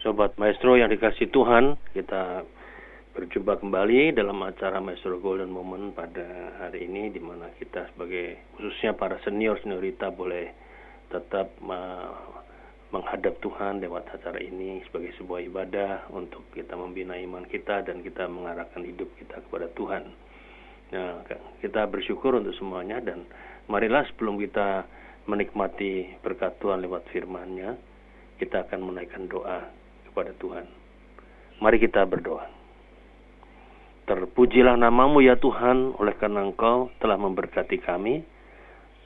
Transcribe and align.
Sobat 0.00 0.32
Maestro 0.40 0.80
yang 0.80 0.88
dikasih 0.88 1.28
Tuhan, 1.28 1.76
kita 1.92 2.40
berjumpa 3.12 3.60
kembali 3.60 4.16
dalam 4.16 4.40
acara 4.48 4.80
Maestro 4.80 5.20
Golden 5.20 5.52
Moment 5.52 5.92
pada 5.92 6.56
hari 6.56 6.88
ini 6.88 7.12
di 7.12 7.20
mana 7.20 7.52
kita 7.60 7.84
sebagai 7.92 8.40
khususnya 8.56 8.96
para 8.96 9.20
senior 9.28 9.60
seniorita 9.60 10.08
boleh 10.08 10.56
tetap 11.12 11.52
menghadap 12.88 13.44
Tuhan 13.44 13.84
lewat 13.84 14.08
acara 14.16 14.40
ini 14.40 14.80
sebagai 14.88 15.12
sebuah 15.20 15.44
ibadah 15.52 16.08
untuk 16.16 16.48
kita 16.56 16.80
membina 16.80 17.20
iman 17.20 17.44
kita 17.44 17.84
dan 17.84 18.00
kita 18.00 18.24
mengarahkan 18.24 18.80
hidup 18.80 19.12
kita 19.20 19.36
kepada 19.44 19.68
Tuhan. 19.76 20.16
Nah, 20.96 21.28
kita 21.60 21.84
bersyukur 21.92 22.40
untuk 22.40 22.56
semuanya 22.56 23.04
dan 23.04 23.28
marilah 23.68 24.08
sebelum 24.08 24.40
kita 24.40 24.88
menikmati 25.28 26.16
berkat 26.24 26.56
Tuhan 26.56 26.80
lewat 26.88 27.04
firman-Nya, 27.12 27.76
kita 28.40 28.64
akan 28.64 28.80
menaikkan 28.80 29.28
doa 29.28 29.76
kepada 30.10 30.34
Tuhan. 30.36 30.66
Mari 31.60 31.76
kita 31.76 32.04
berdoa. 32.08 32.60
Terpujilah 34.10 34.74
namamu 34.74 35.22
ya 35.22 35.38
Tuhan, 35.38 35.94
oleh 35.94 36.18
karena 36.18 36.42
Engkau 36.42 36.90
telah 36.98 37.14
memberkati 37.14 37.78
kami, 37.78 38.26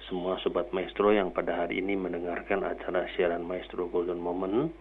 semua 0.09 0.41
Sobat 0.41 0.73
Maestro 0.73 1.13
yang 1.13 1.29
pada 1.29 1.61
hari 1.61 1.85
ini 1.85 1.93
mendengarkan 1.93 2.65
acara 2.65 3.05
siaran 3.13 3.45
Maestro 3.45 3.85
Golden 3.93 4.17
Moment, 4.17 4.73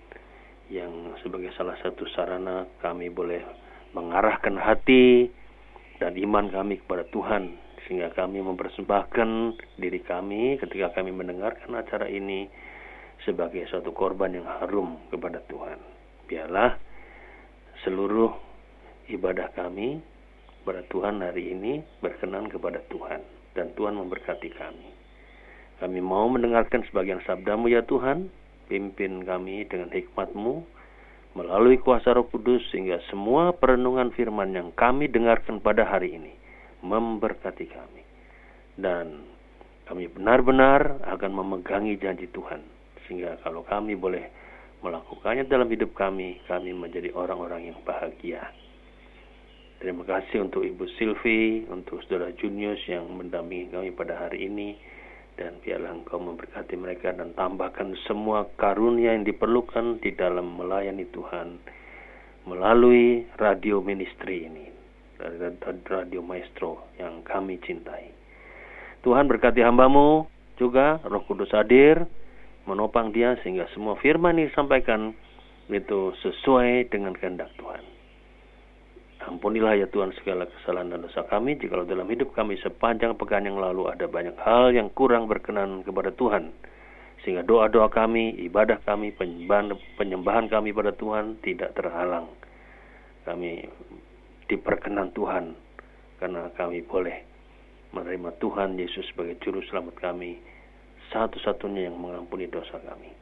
yang 0.71 1.11
sebagai 1.19 1.51
salah 1.59 1.75
satu 1.83 2.07
sarana 2.15 2.63
kami 2.79 3.11
boleh 3.11 3.43
mengarahkan 3.91 4.55
hati 4.55 5.27
dan 5.99 6.15
iman 6.15 6.47
kami 6.47 6.79
kepada 6.79 7.03
Tuhan, 7.11 7.59
sehingga 7.83 8.15
kami 8.15 8.39
mempersembahkan 8.39 9.29
diri 9.75 9.99
kami 10.07 10.55
ketika 10.55 10.95
kami 10.95 11.11
mendengarkan 11.11 11.75
acara 11.75 12.07
ini 12.07 12.47
sebagai 13.27 13.67
suatu 13.67 13.91
korban 13.91 14.39
yang 14.39 14.47
harum 14.47 15.03
kepada 15.11 15.43
Tuhan 15.51 15.92
biarlah 16.33 16.81
seluruh 17.85 18.33
ibadah 19.13 19.53
kami 19.53 20.01
kepada 20.65 20.81
Tuhan 20.89 21.21
hari 21.21 21.53
ini 21.53 21.85
berkenan 22.01 22.49
kepada 22.49 22.81
Tuhan 22.89 23.21
dan 23.53 23.69
Tuhan 23.77 23.93
memberkati 24.01 24.49
kami. 24.57 24.89
Kami 25.77 25.99
mau 26.01 26.25
mendengarkan 26.33 26.81
sebagian 26.89 27.21
sabdamu 27.21 27.69
ya 27.69 27.85
Tuhan, 27.85 28.33
pimpin 28.65 29.21
kami 29.29 29.69
dengan 29.69 29.93
hikmatmu 29.93 30.65
melalui 31.37 31.77
kuasa 31.77 32.17
roh 32.17 32.25
kudus 32.25 32.65
sehingga 32.73 32.97
semua 33.13 33.53
perenungan 33.53 34.09
firman 34.17 34.57
yang 34.57 34.73
kami 34.73 35.05
dengarkan 35.05 35.61
pada 35.61 35.85
hari 35.85 36.17
ini 36.17 36.33
memberkati 36.81 37.69
kami. 37.69 38.01
Dan 38.73 39.21
kami 39.85 40.09
benar-benar 40.09 40.97
akan 41.05 41.29
memegangi 41.29 41.93
janji 42.01 42.25
Tuhan. 42.33 42.65
Sehingga 43.05 43.37
kalau 43.45 43.61
kami 43.61 43.93
boleh 43.93 44.42
melakukannya 44.83 45.47
dalam 45.47 45.71
hidup 45.71 45.95
kami, 45.95 46.43
kami 46.45 46.75
menjadi 46.75 47.15
orang-orang 47.15 47.71
yang 47.71 47.79
bahagia. 47.87 48.51
Terima 49.79 50.03
kasih 50.03 50.47
untuk 50.47 50.63
Ibu 50.63 50.85
Silvi, 50.99 51.67
untuk 51.71 52.03
Saudara 52.03 52.31
Junius 52.35 52.79
yang 52.87 53.07
mendampingi 53.15 53.71
kami 53.71 53.89
pada 53.95 54.19
hari 54.19 54.47
ini. 54.47 54.75
Dan 55.33 55.57
biarlah 55.65 55.97
Engkau 55.97 56.21
memberkati 56.21 56.77
mereka 56.77 57.09
dan 57.09 57.33
tambahkan 57.33 57.97
semua 58.05 58.45
karunia 58.53 59.17
yang 59.17 59.25
diperlukan 59.25 59.97
di 59.97 60.13
dalam 60.13 60.61
melayani 60.61 61.09
Tuhan 61.09 61.57
melalui 62.45 63.25
radio 63.41 63.81
ministry 63.81 64.45
ini, 64.45 64.69
radio 65.89 66.21
maestro 66.21 66.91
yang 67.01 67.25
kami 67.25 67.57
cintai. 67.65 68.13
Tuhan 69.01 69.25
berkati 69.25 69.65
hambamu 69.65 70.29
juga, 70.61 71.01
roh 71.01 71.25
kudus 71.25 71.49
hadir, 71.49 72.05
menopang 72.63 73.11
dia 73.11 73.35
sehingga 73.43 73.67
semua 73.75 73.99
firman 73.99 74.39
yang 74.39 74.47
disampaikan 74.51 75.11
itu 75.71 76.11
sesuai 76.19 76.91
dengan 76.91 77.15
kehendak 77.15 77.51
Tuhan. 77.59 77.83
Ampunilah 79.23 79.79
ya 79.79 79.87
Tuhan 79.87 80.11
segala 80.19 80.43
kesalahan 80.51 80.91
dan 80.91 81.07
dosa 81.07 81.23
kami 81.31 81.55
jika 81.55 81.79
dalam 81.87 82.11
hidup 82.11 82.35
kami 82.35 82.59
sepanjang 82.59 83.15
pekan 83.15 83.47
yang 83.47 83.55
lalu 83.55 83.87
ada 83.87 84.03
banyak 84.03 84.35
hal 84.43 84.75
yang 84.75 84.91
kurang 84.91 85.31
berkenan 85.31 85.87
kepada 85.87 86.11
Tuhan. 86.11 86.51
Sehingga 87.23 87.47
doa-doa 87.47 87.87
kami, 87.87 88.35
ibadah 88.51 88.83
kami, 88.83 89.15
penyembahan, 89.15 89.71
penyembahan 89.95 90.51
kami 90.51 90.75
pada 90.75 90.91
Tuhan 90.91 91.39
tidak 91.39 91.71
terhalang. 91.71 92.27
Kami 93.23 93.63
diperkenan 94.51 95.15
Tuhan 95.15 95.55
karena 96.19 96.51
kami 96.59 96.83
boleh 96.83 97.23
menerima 97.95 98.35
Tuhan 98.43 98.75
Yesus 98.75 99.07
sebagai 99.15 99.39
juru 99.39 99.63
selamat 99.71 100.03
kami 100.03 100.35
satu-satunya 101.13 101.87
yang 101.87 101.95
mengampuni 102.01 102.49
dosa 102.49 102.81
kami. 102.81 103.13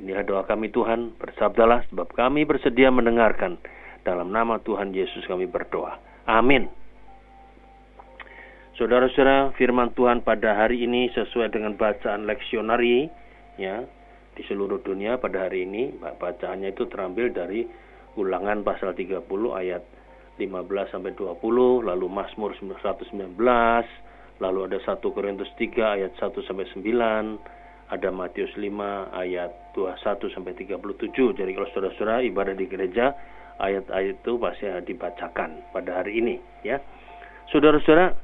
Inilah 0.00 0.24
doa 0.24 0.42
kami 0.48 0.72
Tuhan, 0.72 1.14
bersabdalah 1.20 1.84
sebab 1.92 2.08
kami 2.16 2.48
bersedia 2.48 2.88
mendengarkan. 2.88 3.60
Dalam 4.02 4.34
nama 4.34 4.58
Tuhan 4.58 4.90
Yesus 4.90 5.22
kami 5.30 5.46
berdoa. 5.46 6.00
Amin. 6.26 6.66
Saudara-saudara, 8.74 9.52
firman 9.54 9.92
Tuhan 9.94 10.24
pada 10.24 10.56
hari 10.56 10.82
ini 10.82 11.12
sesuai 11.12 11.52
dengan 11.54 11.76
bacaan 11.76 12.26
leksionari 12.26 13.06
ya 13.60 13.84
di 14.32 14.42
seluruh 14.48 14.80
dunia 14.82 15.20
pada 15.20 15.46
hari 15.46 15.68
ini. 15.68 15.92
Bacaannya 16.00 16.72
itu 16.72 16.88
terambil 16.88 17.30
dari 17.30 17.68
Ulangan 18.12 18.60
pasal 18.60 18.92
30 18.92 19.24
ayat 19.56 19.80
15 20.36 20.92
sampai 20.92 21.16
20, 21.16 21.88
lalu 21.88 22.06
Mazmur 22.12 22.52
119, 22.60 23.40
Lalu 24.40 24.72
ada 24.72 24.78
1 24.80 25.02
Korintus 25.02 25.50
3 25.60 25.96
ayat 26.00 26.12
1 26.16 26.46
sampai 26.48 26.66
9, 26.72 27.92
ada 27.92 28.08
Matius 28.08 28.52
5 28.56 29.12
ayat 29.12 29.52
21 29.76 30.32
sampai 30.32 30.56
37. 30.56 31.36
Jadi 31.36 31.50
kalau 31.52 31.68
saudara-saudara 31.76 32.24
ibadah 32.24 32.56
di 32.56 32.64
gereja, 32.64 33.12
ayat-ayat 33.60 34.24
itu 34.24 34.40
pasti 34.40 34.64
dibacakan 34.88 35.60
pada 35.76 36.00
hari 36.00 36.24
ini, 36.24 36.40
ya. 36.64 36.80
Saudara-saudara, 37.52 38.16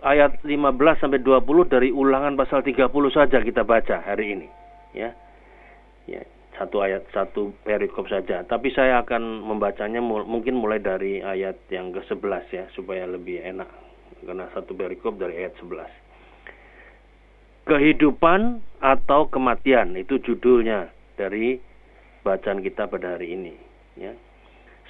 ayat 0.00 0.40
15 0.40 1.04
sampai 1.04 1.20
20 1.20 1.68
dari 1.68 1.92
Ulangan 1.92 2.32
pasal 2.40 2.64
30 2.64 2.88
saja 3.12 3.44
kita 3.44 3.62
baca 3.62 4.00
hari 4.00 4.32
ini, 4.32 4.48
ya. 4.96 5.12
Ya, 6.04 6.20
satu 6.56 6.80
ayat 6.80 7.04
satu 7.12 7.52
perikop 7.64 8.08
saja. 8.08 8.44
Tapi 8.44 8.72
saya 8.72 9.04
akan 9.04 9.44
membacanya 9.44 10.00
mungkin 10.00 10.56
mulai 10.56 10.80
dari 10.80 11.20
ayat 11.20 11.60
yang 11.68 11.92
ke-11 11.92 12.44
ya 12.52 12.64
supaya 12.76 13.08
lebih 13.08 13.40
enak 13.40 13.83
karena 14.24 14.48
satu 14.52 14.74
perikop 14.74 15.20
dari 15.20 15.44
ayat 15.44 15.54
11. 15.62 15.86
Kehidupan 17.64 18.60
atau 18.80 19.28
kematian 19.32 19.96
itu 19.96 20.20
judulnya 20.20 20.92
dari 21.16 21.60
bacaan 22.20 22.60
kita 22.60 22.88
pada 22.88 23.16
hari 23.16 23.36
ini. 23.36 23.54
Ya. 23.96 24.12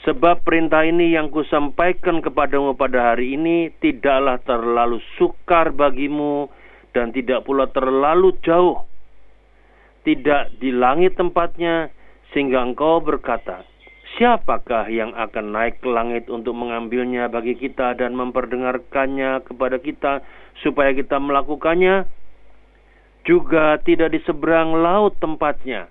Sebab 0.04 0.44
perintah 0.44 0.84
ini 0.84 1.16
yang 1.16 1.32
kusampaikan 1.32 2.20
kepadamu 2.20 2.76
pada 2.76 3.14
hari 3.14 3.38
ini 3.38 3.72
tidaklah 3.80 4.36
terlalu 4.44 5.00
sukar 5.16 5.72
bagimu 5.72 6.50
dan 6.92 7.10
tidak 7.10 7.42
pula 7.48 7.70
terlalu 7.72 8.36
jauh. 8.44 8.84
Tidak 10.04 10.60
di 10.60 10.68
langit 10.74 11.16
tempatnya 11.16 11.88
sehingga 12.36 12.60
engkau 12.60 13.00
berkata, 13.00 13.64
Siapakah 14.14 14.86
yang 14.94 15.10
akan 15.10 15.50
naik 15.50 15.82
ke 15.82 15.91
langit 15.91 16.30
untuk 16.30 16.54
mengambilnya 16.54 17.26
bagi 17.26 17.58
kita 17.58 17.98
dan 17.98 18.14
memperdengarkannya 18.14 19.42
kepada 19.42 19.82
kita 19.82 20.22
supaya 20.62 20.94
kita 20.94 21.19
melakukannya? 21.19 22.06
Juga 23.26 23.75
tidak 23.82 24.14
di 24.14 24.22
seberang 24.22 24.70
laut 24.78 25.19
tempatnya, 25.19 25.91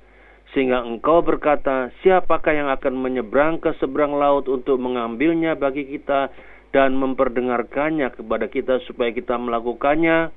sehingga 0.56 0.88
engkau 0.88 1.20
berkata, 1.20 1.92
siapakah 2.00 2.54
yang 2.56 2.70
akan 2.72 2.96
menyeberang 2.96 3.60
ke 3.60 3.76
seberang 3.82 4.16
laut 4.16 4.48
untuk 4.48 4.80
mengambilnya 4.80 5.60
bagi 5.60 5.84
kita 5.84 6.32
dan 6.72 6.96
memperdengarkannya 6.96 8.08
kepada 8.14 8.48
kita 8.48 8.80
supaya 8.88 9.12
kita 9.12 9.36
melakukannya? 9.36 10.32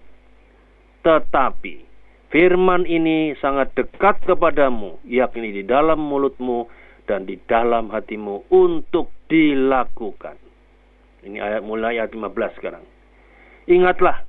Tetapi 1.07 1.75
firman 2.35 2.83
ini 2.83 3.39
sangat 3.39 3.77
dekat 3.79 4.27
kepadamu, 4.27 4.99
yakni 5.07 5.55
di 5.55 5.63
dalam 5.63 6.03
mulutmu 6.03 6.67
dan 7.07 7.25
di 7.25 7.39
dalam 7.47 7.89
hatimu 7.89 8.51
untuk 8.51 9.09
dilakukan. 9.31 10.37
Ini 11.27 11.39
ayat 11.43 11.63
mulai 11.63 11.99
ayat 11.99 12.15
15 12.15 12.59
sekarang. 12.59 12.85
Ingatlah, 13.67 14.23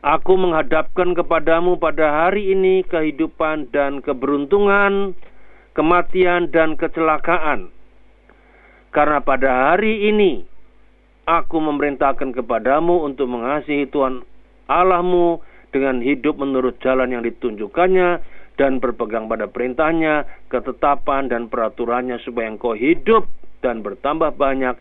aku 0.00 0.32
menghadapkan 0.40 1.12
kepadamu 1.12 1.76
pada 1.76 2.24
hari 2.24 2.56
ini 2.56 2.80
kehidupan 2.88 3.68
dan 3.68 4.00
keberuntungan, 4.00 5.12
kematian 5.76 6.48
dan 6.48 6.80
kecelakaan. 6.80 7.68
Karena 8.90 9.20
pada 9.20 9.72
hari 9.72 10.08
ini 10.08 10.42
aku 11.28 11.60
memerintahkan 11.60 12.32
kepadamu 12.34 13.04
untuk 13.04 13.28
mengasihi 13.28 13.86
Tuhan 13.86 14.24
Allahmu 14.66 15.44
dengan 15.70 16.02
hidup 16.02 16.40
menurut 16.40 16.80
jalan 16.82 17.14
yang 17.14 17.22
ditunjukkannya 17.22 18.39
dan 18.60 18.76
berpegang 18.76 19.24
pada 19.24 19.48
perintahnya, 19.48 20.28
ketetapan 20.52 21.32
dan 21.32 21.48
peraturannya 21.48 22.20
supaya 22.20 22.52
engkau 22.52 22.76
hidup 22.76 23.24
dan 23.64 23.80
bertambah 23.80 24.36
banyak 24.36 24.76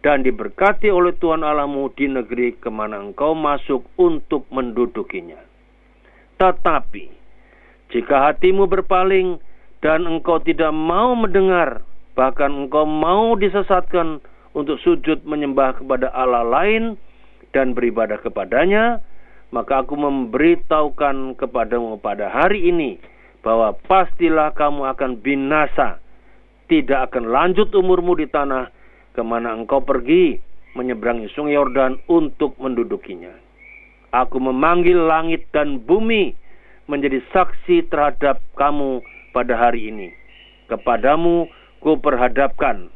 dan 0.00 0.24
diberkati 0.24 0.88
oleh 0.88 1.12
Tuhan 1.20 1.44
Allahmu 1.44 1.92
di 1.92 2.08
negeri 2.08 2.56
ke 2.56 2.72
mana 2.72 2.96
engkau 2.96 3.36
masuk 3.36 3.84
untuk 4.00 4.48
mendudukinya. 4.48 5.36
Tetapi, 6.40 7.04
jika 7.92 8.32
hatimu 8.32 8.64
berpaling 8.64 9.36
dan 9.84 10.08
engkau 10.08 10.40
tidak 10.40 10.72
mau 10.72 11.12
mendengar, 11.12 11.84
bahkan 12.16 12.64
engkau 12.64 12.88
mau 12.88 13.36
disesatkan 13.36 14.24
untuk 14.56 14.80
sujud 14.80 15.28
menyembah 15.28 15.76
kepada 15.76 16.08
Allah 16.16 16.48
lain 16.48 16.96
dan 17.52 17.76
beribadah 17.76 18.16
kepadanya, 18.24 19.04
maka 19.52 19.84
aku 19.84 20.00
memberitahukan 20.00 21.36
kepadamu 21.36 22.00
pada 22.00 22.32
hari 22.32 22.72
ini 22.72 23.17
bahwa 23.42 23.74
pastilah 23.86 24.52
kamu 24.54 24.88
akan 24.94 25.10
binasa, 25.22 26.02
tidak 26.68 27.12
akan 27.12 27.30
lanjut 27.30 27.72
umurmu 27.72 28.18
di 28.18 28.26
tanah 28.28 28.68
ke 29.14 29.22
mana 29.24 29.54
engkau 29.56 29.82
pergi 29.82 30.38
menyeberangi 30.76 31.26
sungai 31.32 31.56
Yordan 31.56 31.98
untuk 32.06 32.54
mendudukinya. 32.60 33.32
Aku 34.14 34.40
memanggil 34.40 34.96
langit 34.96 35.48
dan 35.52 35.82
bumi 35.84 36.32
menjadi 36.88 37.20
saksi 37.34 37.88
terhadap 37.92 38.40
kamu 38.56 39.04
pada 39.36 39.54
hari 39.58 39.92
ini. 39.92 40.08
Kepadamu 40.68 41.48
ku 41.84 42.00
perhadapkan 42.00 42.88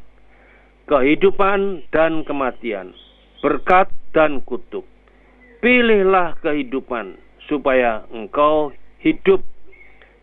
kehidupan 0.89 1.85
dan 1.93 2.25
kematian, 2.27 2.91
berkat 3.39 3.87
dan 4.11 4.43
kutuk. 4.43 4.83
Pilihlah 5.63 6.35
kehidupan 6.43 7.15
supaya 7.47 8.03
engkau 8.11 8.75
hidup, 8.99 9.39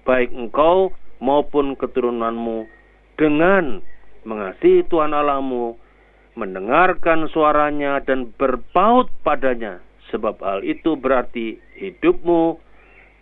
baik 0.04 0.32
engkau 0.32 0.94
maupun 1.20 1.76
keturunanmu 1.76 2.66
dengan 3.20 3.84
mengasihi 4.24 4.84
Tuhan 4.88 5.12
Allahmu, 5.12 5.76
mendengarkan 6.36 7.28
suaranya 7.28 8.00
dan 8.04 8.32
berpaut 8.36 9.12
padanya, 9.20 9.80
sebab 10.08 10.40
hal 10.40 10.64
itu 10.64 10.96
berarti 10.96 11.60
hidupmu 11.76 12.56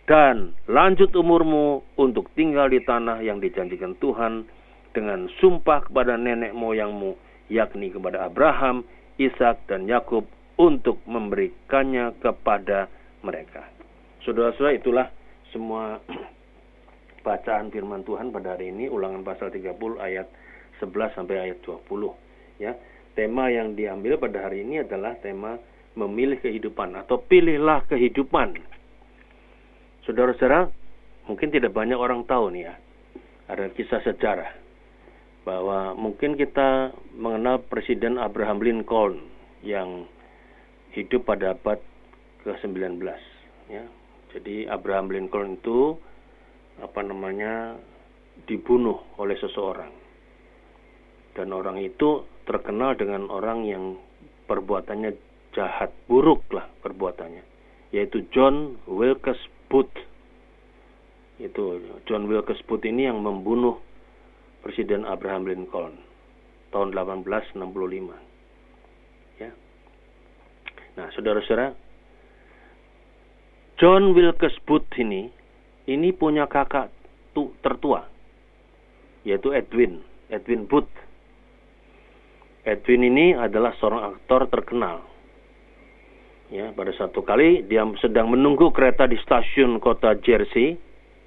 dan 0.07 0.57
lanjut 0.65 1.13
umurmu 1.13 1.85
untuk 1.99 2.31
tinggal 2.33 2.71
di 2.71 2.81
tanah 2.81 3.21
yang 3.21 3.37
dijanjikan 3.37 3.93
Tuhan 4.01 4.47
dengan 4.95 5.29
sumpah 5.37 5.85
kepada 5.85 6.17
nenek 6.17 6.55
moyangmu, 6.57 7.13
yakni 7.51 7.93
kepada 7.93 8.25
Abraham, 8.25 8.81
Ishak, 9.21 9.69
dan 9.69 9.85
Yakub 9.85 10.25
untuk 10.57 10.97
memberikannya 11.05 12.17
kepada 12.19 12.89
mereka. 13.21 13.69
Saudara-saudara, 14.25 14.75
itulah 14.75 15.07
semua 15.53 16.01
bacaan 17.21 17.71
firman 17.73 18.03
Tuhan 18.07 18.31
pada 18.33 18.55
hari 18.55 18.71
ini, 18.71 18.87
ulangan 18.87 19.23
pasal 19.23 19.51
30 19.51 19.75
ayat 19.99 20.27
11 20.79 21.15
sampai 21.17 21.49
ayat 21.49 21.59
20. 21.63 21.83
Ya, 22.59 22.75
tema 23.15 23.47
yang 23.51 23.75
diambil 23.75 24.19
pada 24.19 24.47
hari 24.47 24.67
ini 24.67 24.83
adalah 24.83 25.15
tema 25.19 25.59
memilih 25.95 26.39
kehidupan 26.39 26.95
atau 26.95 27.19
pilihlah 27.19 27.83
kehidupan 27.89 28.55
Saudara-saudara, 30.09 30.73
mungkin 31.29 31.53
tidak 31.53 31.69
banyak 31.69 31.93
orang 31.93 32.25
tahu 32.25 32.49
nih 32.49 32.65
ya, 32.65 32.73
ada 33.45 33.69
kisah 33.69 34.01
sejarah 34.01 34.57
bahwa 35.45 35.93
mungkin 35.93 36.33
kita 36.33 36.97
mengenal 37.13 37.61
Presiden 37.69 38.17
Abraham 38.17 38.57
Lincoln 38.57 39.21
yang 39.61 40.09
hidup 40.97 41.29
pada 41.29 41.53
abad 41.53 41.77
ke-19 42.41 42.97
ya. 43.69 43.85
Jadi 44.33 44.65
Abraham 44.65 45.13
Lincoln 45.13 45.61
itu 45.61 45.93
apa 46.83 46.99
namanya 47.03 47.75
dibunuh 48.47 48.99
oleh 49.19 49.35
seseorang. 49.39 49.91
Dan 51.35 51.53
orang 51.55 51.79
itu 51.79 52.25
terkenal 52.43 52.97
dengan 52.97 53.29
orang 53.29 53.63
yang 53.67 53.95
perbuatannya 54.49 55.13
jahat, 55.53 55.93
buruk 56.09 56.41
lah 56.51 56.65
perbuatannya, 56.81 57.43
yaitu 57.93 58.25
John 58.33 58.79
Wilkes 58.89 59.39
Booth. 59.69 59.93
Itu 61.39 61.79
John 62.09 62.27
Wilkes 62.27 62.59
Booth 62.67 62.83
ini 62.83 63.07
yang 63.07 63.23
membunuh 63.23 63.79
Presiden 64.59 65.07
Abraham 65.07 65.47
Lincoln 65.47 66.03
tahun 66.75 66.91
1865 66.91 67.63
ya. 69.39 69.51
Nah 70.99 71.07
saudara-saudara 71.15 71.71
John 73.79 74.11
Wilkes 74.11 74.59
Booth 74.67 74.91
ini 74.99 75.31
ini 75.89 76.13
punya 76.13 76.45
kakak 76.45 76.93
tu, 77.33 77.49
tertua 77.65 78.05
yaitu 79.25 79.51
Edwin 79.51 79.99
Edwin 80.29 80.69
Booth. 80.69 80.89
Edwin 82.61 83.01
ini 83.01 83.33
adalah 83.33 83.73
seorang 83.81 84.13
aktor 84.13 84.45
terkenal. 84.45 85.01
Ya 86.53 86.69
pada 86.73 86.93
satu 86.93 87.25
kali 87.25 87.65
dia 87.65 87.85
sedang 88.01 88.29
menunggu 88.29 88.69
kereta 88.73 89.05
di 89.05 89.17
stasiun 89.21 89.77
kota 89.81 90.17
Jersey 90.21 90.77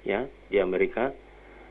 ya 0.03 0.27
di 0.51 0.59
Amerika 0.59 1.15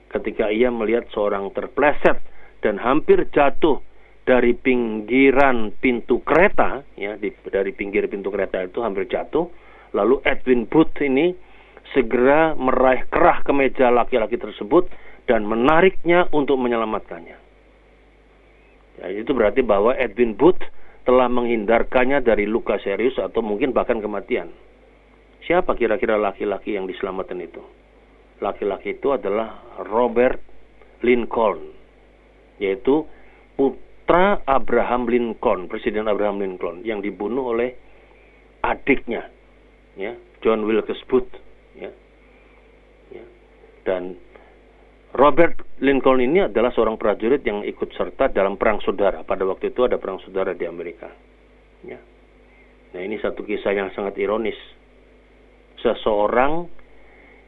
ketika 0.09 0.49
ia 0.49 0.73
melihat 0.73 1.09
seorang 1.13 1.53
terpleset 1.53 2.21
dan 2.65 2.81
hampir 2.81 3.29
jatuh 3.33 3.81
dari 4.25 4.57
pinggiran 4.57 5.73
pintu 5.81 6.25
kereta 6.25 6.85
ya 6.97 7.17
di, 7.21 7.33
dari 7.49 7.73
pinggir 7.77 8.09
pintu 8.09 8.29
kereta 8.33 8.61
itu 8.65 8.81
hampir 8.81 9.09
jatuh. 9.09 9.49
Lalu 9.93 10.25
Edwin 10.25 10.65
Booth 10.65 10.97
ini 11.05 11.37
segera 11.93 12.57
meraih 12.57 13.05
kerah 13.13 13.45
ke 13.45 13.53
meja 13.53 13.93
laki-laki 13.93 14.41
tersebut 14.41 14.89
dan 15.29 15.45
menariknya 15.47 16.27
untuk 16.33 16.59
menyelamatkannya 16.59 17.43
ya, 19.03 19.07
itu 19.11 19.33
berarti 19.33 19.65
bahwa 19.65 19.97
Edwin 19.97 20.37
Booth 20.39 20.61
telah 21.03 21.27
menghindarkannya 21.27 22.23
dari 22.23 22.47
luka 22.47 22.79
serius 22.79 23.19
atau 23.19 23.43
mungkin 23.43 23.75
bahkan 23.75 23.99
kematian. 23.99 24.55
Siapa 25.43 25.75
kira-kira 25.75 26.15
laki-laki 26.15 26.79
yang 26.79 26.87
diselamatkan 26.87 27.43
itu? 27.43 27.63
Laki-laki 28.39 28.95
itu 28.95 29.11
adalah 29.11 29.59
Robert 29.91 30.39
Lincoln, 31.03 31.59
yaitu 32.63 33.03
putra 33.59 34.39
Abraham 34.47 35.11
Lincoln, 35.11 35.67
Presiden 35.67 36.07
Abraham 36.07 36.39
Lincoln, 36.39 36.87
yang 36.87 37.03
dibunuh 37.03 37.51
oleh 37.51 37.75
adiknya, 38.63 39.27
ya, 39.99 40.15
John 40.47 40.63
Wilkes 40.63 41.03
Booth, 41.11 41.42
ya, 41.79 41.91
ya. 43.13 43.25
dan 43.87 44.17
Robert 45.13 45.61
Lincoln 45.85 46.25
ini 46.25 46.49
adalah 46.49 46.73
seorang 46.73 46.97
prajurit 46.97 47.45
yang 47.45 47.61
ikut 47.69 47.93
serta 47.93 48.33
dalam 48.33 48.57
perang 48.57 48.81
saudara. 48.81 49.21
Pada 49.29 49.45
waktu 49.45 49.69
itu 49.69 49.85
ada 49.85 50.01
perang 50.01 50.17
saudara 50.25 50.57
di 50.57 50.65
Amerika. 50.65 51.13
Ya. 51.85 52.01
Nah 52.97 53.01
ini 53.01 53.21
satu 53.21 53.45
kisah 53.45 53.77
yang 53.77 53.93
sangat 53.93 54.17
ironis. 54.17 54.57
Seseorang 55.85 56.65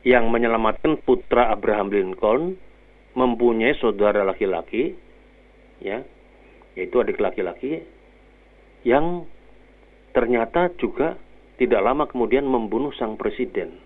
yang 0.04 0.28
menyelamatkan 0.28 1.00
putra 1.08 1.48
Abraham 1.48 1.88
Lincoln 1.88 2.60
mempunyai 3.16 3.72
saudara 3.80 4.26
laki-laki, 4.28 4.92
ya, 5.80 6.04
yaitu 6.76 7.00
adik 7.00 7.16
laki-laki 7.16 7.80
yang 8.84 9.24
ternyata 10.12 10.68
juga 10.76 11.16
tidak 11.56 11.80
lama 11.80 12.04
kemudian 12.04 12.44
membunuh 12.44 12.92
sang 12.98 13.16
presiden. 13.16 13.80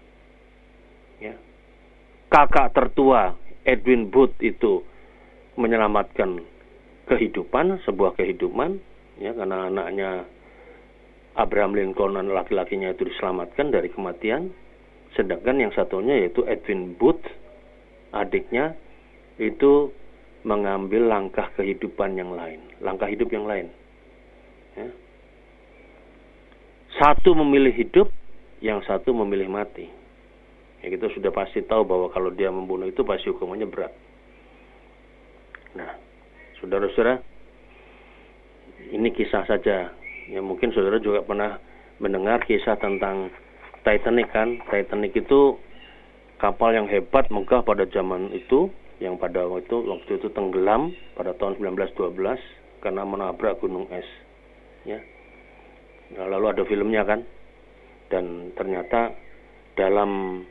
Kakak 2.29 2.77
tertua 2.77 3.33
Edwin 3.65 4.13
Booth 4.13 4.37
itu 4.45 4.85
menyelamatkan 5.57 6.45
kehidupan, 7.09 7.81
sebuah 7.89 8.21
kehidupan, 8.21 8.77
ya 9.17 9.33
karena 9.33 9.73
anaknya 9.73 10.29
Abraham 11.41 11.73
Lincoln 11.73 12.21
dan 12.21 12.29
laki-lakinya 12.29 12.93
itu 12.93 13.09
diselamatkan 13.09 13.73
dari 13.73 13.89
kematian, 13.89 14.53
sedangkan 15.17 15.57
yang 15.57 15.73
satunya 15.73 16.21
yaitu 16.21 16.45
Edwin 16.45 16.93
Booth, 17.01 17.25
adiknya 18.13 18.77
itu 19.41 19.89
mengambil 20.45 21.09
langkah 21.09 21.49
kehidupan 21.57 22.13
yang 22.21 22.37
lain, 22.37 22.61
langkah 22.85 23.09
hidup 23.09 23.33
yang 23.33 23.49
lain. 23.49 23.73
Ya. 24.77 24.89
Satu 27.01 27.33
memilih 27.33 27.73
hidup, 27.73 28.13
yang 28.61 28.85
satu 28.85 29.17
memilih 29.17 29.49
mati 29.49 29.98
ya 30.83 30.89
kita 30.95 31.11
sudah 31.15 31.31
pasti 31.35 31.65
tahu 31.67 31.83
bahwa 31.83 32.07
kalau 32.15 32.31
dia 32.31 32.53
membunuh 32.53 32.87
itu 32.87 33.03
pasti 33.03 33.31
hukumannya 33.31 33.67
berat. 33.67 33.93
Nah, 35.75 35.91
saudara-saudara, 36.63 37.21
ini 38.95 39.09
kisah 39.13 39.45
saja. 39.45 39.93
Ya 40.29 40.41
mungkin 40.45 40.71
saudara 40.73 41.01
juga 41.01 41.25
pernah 41.25 41.57
mendengar 41.99 42.45
kisah 42.47 42.79
tentang 42.79 43.33
Titanic 43.83 44.29
kan. 44.31 44.61
Titanic 44.69 45.17
itu 45.17 45.57
kapal 46.39 46.75
yang 46.75 46.87
hebat 46.87 47.27
megah 47.33 47.65
pada 47.67 47.85
zaman 47.91 48.31
itu 48.31 48.71
yang 48.99 49.19
pada 49.19 49.47
waktu 49.47 49.67
itu 49.67 49.77
waktu 49.87 50.11
itu 50.19 50.29
tenggelam 50.35 50.91
pada 51.15 51.35
tahun 51.39 51.59
1912 51.63 52.19
karena 52.83 53.03
menabrak 53.07 53.59
gunung 53.63 53.87
es. 53.91 54.07
Ya. 54.87 54.99
Nah, 56.15 56.27
lalu 56.27 56.47
ada 56.55 56.63
filmnya 56.65 57.03
kan. 57.05 57.23
Dan 58.09 58.57
ternyata 58.57 59.13
dalam 59.77 60.43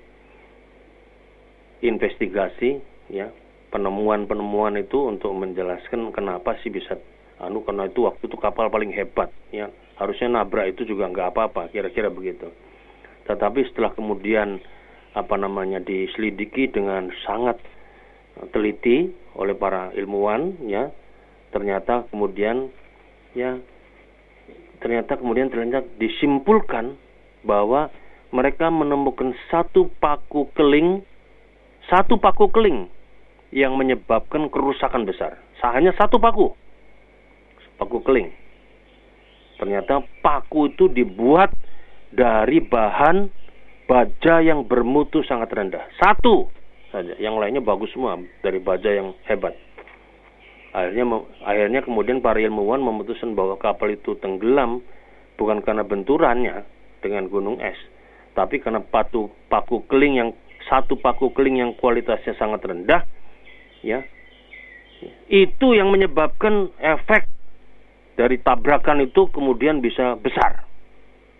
investigasi 1.83 2.81
ya 3.11 3.29
penemuan-penemuan 3.69 4.79
itu 4.79 5.11
untuk 5.11 5.35
menjelaskan 5.35 6.09
kenapa 6.15 6.55
sih 6.63 6.71
bisa 6.71 6.97
anu 7.37 7.61
karena 7.61 7.85
itu 7.85 8.07
waktu 8.07 8.25
itu 8.25 8.37
kapal 8.39 8.71
paling 8.71 8.89
hebat 8.95 9.29
ya. 9.53 9.69
Harusnya 9.97 10.29
nabrak 10.29 10.77
itu 10.77 10.85
juga 10.85 11.09
nggak 11.09 11.33
apa-apa 11.33 11.73
kira-kira 11.73 12.13
begitu. 12.13 12.49
Tetapi 13.25 13.65
setelah 13.69 13.91
kemudian 13.97 14.61
apa 15.17 15.35
namanya 15.35 15.81
diselidiki 15.81 16.69
dengan 16.69 17.09
sangat 17.25 17.57
teliti 18.53 19.09
oleh 19.33 19.57
para 19.57 19.89
ilmuwan 19.97 20.53
ya 20.69 20.93
ternyata 21.49 22.05
kemudian 22.13 22.69
ya 23.33 23.57
ternyata 24.77 25.17
kemudian 25.17 25.49
ternyata 25.49 25.81
disimpulkan 25.97 26.93
bahwa 27.41 27.89
mereka 28.29 28.69
menemukan 28.69 29.33
satu 29.49 29.89
paku 29.97 30.53
keling 30.53 31.01
satu 31.87 32.19
paku 32.19 32.51
keling 32.51 32.87
yang 33.55 33.75
menyebabkan 33.79 34.51
kerusakan 34.51 35.07
besar. 35.07 35.39
Hanya 35.63 35.95
satu 35.95 36.19
paku. 36.19 36.51
Paku 37.79 38.03
keling. 38.03 38.29
Ternyata 39.57 40.03
paku 40.21 40.69
itu 40.69 40.91
dibuat 40.91 41.49
dari 42.13 42.61
bahan 42.61 43.31
baja 43.87 44.43
yang 44.43 44.67
bermutu 44.67 45.23
sangat 45.23 45.49
rendah. 45.49 45.87
Satu 45.97 46.51
saja. 46.91 47.15
Yang 47.17 47.35
lainnya 47.39 47.63
bagus 47.63 47.89
semua 47.95 48.19
dari 48.43 48.59
baja 48.59 48.91
yang 48.91 49.15
hebat. 49.25 49.55
Akhirnya 50.75 51.23
akhirnya 51.41 51.81
kemudian 51.81 52.19
para 52.19 52.37
ilmuwan 52.37 52.83
memutuskan 52.83 53.33
bahwa 53.33 53.57
kapal 53.57 53.89
itu 53.89 54.13
tenggelam 54.19 54.83
bukan 55.39 55.63
karena 55.63 55.87
benturannya 55.87 56.67
dengan 56.99 57.29
gunung 57.31 57.57
es, 57.61 57.77
tapi 58.33 58.59
karena 58.61 58.81
patu, 58.83 59.29
paku 59.49 59.85
keling 59.85 60.13
yang 60.17 60.29
satu 60.67 60.99
paku 60.99 61.31
keling 61.31 61.63
yang 61.63 61.71
kualitasnya 61.75 62.35
sangat 62.35 62.63
rendah, 62.63 63.01
ya, 63.81 64.03
itu 65.31 65.67
yang 65.75 65.91
menyebabkan 65.91 66.71
efek 66.79 67.27
dari 68.19 68.39
tabrakan 68.41 69.03
itu 69.03 69.27
kemudian 69.31 69.79
bisa 69.79 70.15
besar, 70.19 70.67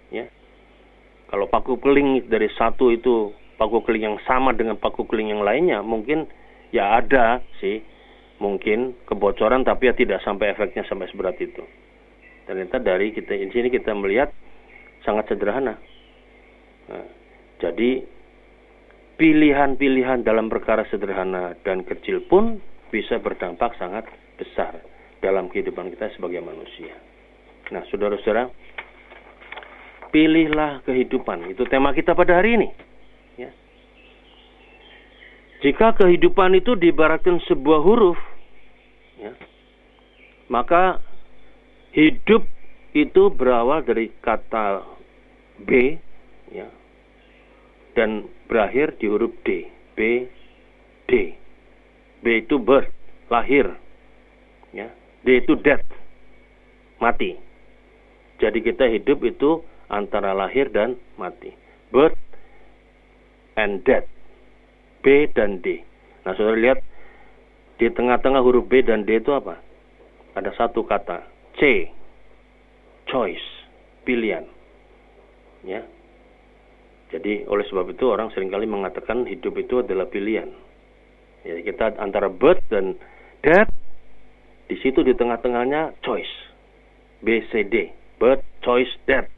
ya. 0.10 0.25
Kalau 1.27 1.51
paku 1.51 1.75
keling 1.84 2.31
dari 2.31 2.48
satu 2.55 2.91
itu 2.91 3.36
paku 3.60 3.84
keling 3.84 4.15
yang 4.15 4.17
sama 4.24 4.55
dengan 4.55 4.79
paku 4.79 5.03
keling 5.03 5.36
yang 5.36 5.43
lainnya, 5.43 5.84
mungkin 5.84 6.29
ya 6.72 7.03
ada 7.03 7.43
sih, 7.60 7.84
mungkin 8.39 8.96
kebocoran 9.10 9.65
tapi 9.67 9.91
ya 9.91 9.93
tidak 9.98 10.24
sampai 10.24 10.55
efeknya 10.55 10.88
sampai 10.88 11.10
seberat 11.12 11.36
itu. 11.41 11.65
Ternyata 12.48 12.79
dari 12.79 13.12
kita 13.12 13.36
di 13.36 13.51
sini 13.51 13.67
kita 13.67 13.91
melihat 13.91 14.31
sangat 15.03 15.27
sederhana. 15.27 15.75
Nah, 16.88 17.07
jadi 17.60 18.07
pilihan-pilihan 19.17 20.21
dalam 20.21 20.47
perkara 20.47 20.86
sederhana 20.88 21.57
dan 21.65 21.81
kecil 21.83 22.24
pun 22.29 22.62
bisa 22.93 23.17
berdampak 23.17 23.74
sangat 23.81 24.05
besar 24.38 24.79
dalam 25.19 25.50
kehidupan 25.50 25.89
kita 25.91 26.13
sebagai 26.13 26.39
manusia. 26.45 26.93
Nah, 27.74 27.83
saudara-saudara, 27.89 28.47
pilihlah 30.13 30.86
kehidupan. 30.88 31.51
Itu 31.51 31.67
tema 31.67 31.91
kita 31.91 32.15
pada 32.15 32.39
hari 32.39 32.62
ini. 32.62 32.69
Ya. 33.36 33.50
Jika 35.65 35.97
kehidupan 35.97 36.53
itu 36.55 36.77
diibaratkan 36.77 37.41
sebuah 37.50 37.81
huruf, 37.81 38.19
ya, 39.19 39.33
maka 40.47 41.01
hidup 41.91 42.45
itu 42.93 43.33
berawal 43.33 43.83
dari 43.83 44.13
kata 44.21 44.86
B, 45.65 45.97
ya, 46.53 46.69
dan 47.98 48.30
berakhir 48.46 48.94
di 49.01 49.10
huruf 49.10 49.34
D. 49.42 49.66
B, 49.98 50.30
D. 51.10 51.34
B 52.22 52.25
itu 52.46 52.62
birth, 52.62 52.94
lahir. 53.34 53.74
Ya. 54.70 54.94
D 55.25 55.42
itu 55.42 55.58
death, 55.66 55.82
mati. 57.01 57.34
Jadi 58.38 58.62
kita 58.62 58.86
hidup 58.86 59.25
itu 59.25 59.66
antara 59.89 60.38
lahir 60.38 60.70
dan 60.70 60.94
mati. 61.18 61.58
Birth 61.89 62.22
and 63.58 63.82
death. 63.82 64.06
B 65.01 65.25
dan 65.34 65.66
D. 65.66 65.82
Nah, 66.22 66.38
saudara 66.38 66.62
lihat 66.62 66.80
di 67.82 67.89
tengah-tengah 67.89 68.46
huruf 68.46 68.70
B 68.70 68.86
dan 68.86 69.10
D 69.10 69.18
itu 69.18 69.34
apa? 69.34 69.58
Ada 70.38 70.54
satu 70.54 70.86
kata, 70.86 71.25
C. 71.58 71.89
Choice, 73.10 73.48
pilihan. 74.06 74.46
Ya, 75.66 75.82
jadi 77.07 77.47
oleh 77.47 77.63
sebab 77.71 77.95
itu 77.95 78.11
orang 78.11 78.27
sering 78.35 78.51
kali 78.51 78.67
mengatakan 78.67 79.23
hidup 79.23 79.55
itu 79.55 79.79
adalah 79.79 80.11
pilihan. 80.11 80.51
Jadi 81.47 81.63
kita 81.63 81.95
antara 82.03 82.27
birth 82.27 82.59
dan 82.67 82.99
death, 83.39 83.71
di 84.67 84.75
situ 84.83 84.99
di 85.07 85.15
tengah-tengahnya 85.15 86.03
choice. 86.03 86.33
B, 87.23 87.39
C, 87.47 87.63
D. 87.63 87.95
Birth, 88.19 88.43
choice, 88.59 88.91
death. 89.07 89.31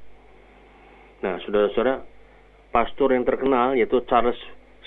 Nah, 1.21 1.37
saudara-saudara, 1.45 2.01
pastor 2.73 3.13
yang 3.13 3.27
terkenal 3.27 3.77
yaitu 3.77 4.01
Charles 4.09 4.39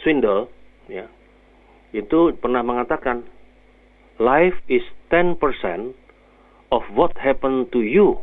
Swindoll, 0.03 0.51
ya, 0.91 1.07
itu 1.95 2.35
pernah 2.43 2.67
mengatakan, 2.67 3.23
life 4.19 4.59
is 4.67 4.83
10% 5.15 5.39
of 6.75 6.83
what 6.99 7.15
happened 7.21 7.71
to 7.71 7.85
you. 7.85 8.19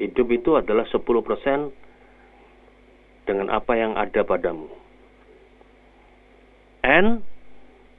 Hidup 0.00 0.32
itu 0.32 0.56
adalah 0.56 0.88
10% 0.88 1.02
dengan 3.26 3.52
apa 3.52 3.72
yang 3.78 3.94
ada 3.94 4.26
padamu. 4.26 4.68
And 6.82 7.22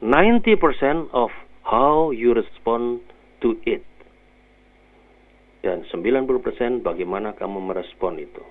90% 0.04 1.16
of 1.16 1.32
how 1.64 2.12
you 2.12 2.36
respond 2.36 3.00
to 3.40 3.56
it. 3.64 3.88
Dan 5.64 5.88
90% 5.88 6.84
bagaimana 6.84 7.32
kamu 7.40 7.72
merespon 7.72 8.20
itu. 8.20 8.44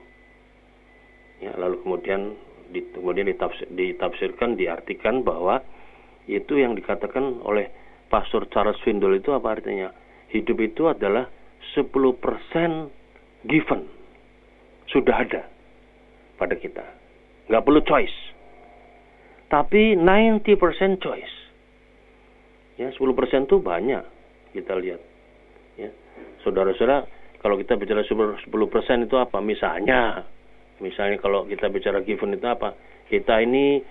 Ya, 1.44 1.52
lalu 1.60 1.84
kemudian 1.84 2.32
di, 2.72 2.80
kemudian 2.96 3.28
ditafsir, 3.28 3.68
ditafsirkan, 3.68 4.56
diartikan 4.56 5.20
bahwa 5.20 5.60
itu 6.24 6.56
yang 6.56 6.72
dikatakan 6.72 7.44
oleh 7.44 7.68
Pastor 8.08 8.48
Charles 8.48 8.80
Swindoll 8.80 9.20
itu 9.20 9.36
apa 9.36 9.60
artinya? 9.60 9.92
Hidup 10.32 10.56
itu 10.64 10.88
adalah 10.88 11.28
10% 11.76 11.92
given. 13.44 13.82
Sudah 14.88 15.16
ada 15.20 15.51
pada 16.36 16.54
kita. 16.56 16.84
Nggak 17.48 17.64
perlu 17.64 17.80
choice. 17.84 18.18
Tapi 19.52 19.98
90% 20.00 20.96
choice. 21.02 21.34
Ya, 22.80 22.88
10% 22.88 23.44
itu 23.44 23.60
banyak 23.60 24.04
kita 24.56 24.72
lihat. 24.80 25.00
Ya. 25.76 25.92
Saudara-saudara, 26.40 27.04
kalau 27.44 27.60
kita 27.60 27.76
bicara 27.76 28.00
10% 28.00 28.48
itu 29.04 29.16
apa? 29.20 29.38
Misalnya, 29.44 30.24
misalnya 30.80 31.20
kalau 31.20 31.44
kita 31.44 31.68
bicara 31.68 32.00
given 32.00 32.38
itu 32.38 32.48
apa? 32.48 32.72
Kita 33.12 33.44
ini 33.44 33.84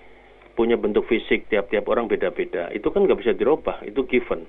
punya 0.58 0.76
bentuk 0.76 1.06
fisik 1.06 1.46
tiap-tiap 1.46 1.86
orang 1.88 2.10
beda-beda. 2.10 2.68
Itu 2.74 2.90
kan 2.90 3.06
nggak 3.06 3.20
bisa 3.22 3.32
dirubah, 3.36 3.86
itu 3.86 4.02
given. 4.08 4.44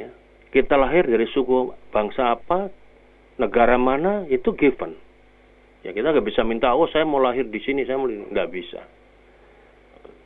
Ya. 0.00 0.10
Kita 0.50 0.80
lahir 0.80 1.04
dari 1.04 1.28
suku 1.30 1.74
bangsa 1.92 2.38
apa, 2.38 2.72
negara 3.36 3.76
mana, 3.76 4.24
itu 4.32 4.56
given. 4.56 4.96
Ya 5.82 5.90
kita 5.90 6.14
nggak 6.14 6.26
bisa 6.26 6.46
minta, 6.46 6.70
oh 6.74 6.86
saya 6.86 7.02
mau 7.02 7.18
lahir 7.18 7.50
di 7.50 7.58
sini, 7.58 7.82
saya 7.82 7.98
mau 7.98 8.06
nggak 8.06 8.48
bisa. 8.54 8.80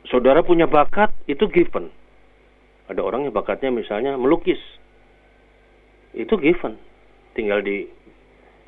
Saudara 0.05 0.45
punya 0.45 0.69
bakat 0.69 1.09
itu 1.25 1.49
given. 1.49 1.89
Ada 2.87 3.03
orang 3.03 3.27
yang 3.27 3.35
bakatnya 3.35 3.73
misalnya 3.73 4.15
melukis, 4.15 4.61
itu 6.15 6.31
given. 6.39 6.79
Tinggal 7.35 7.65
di 7.65 7.89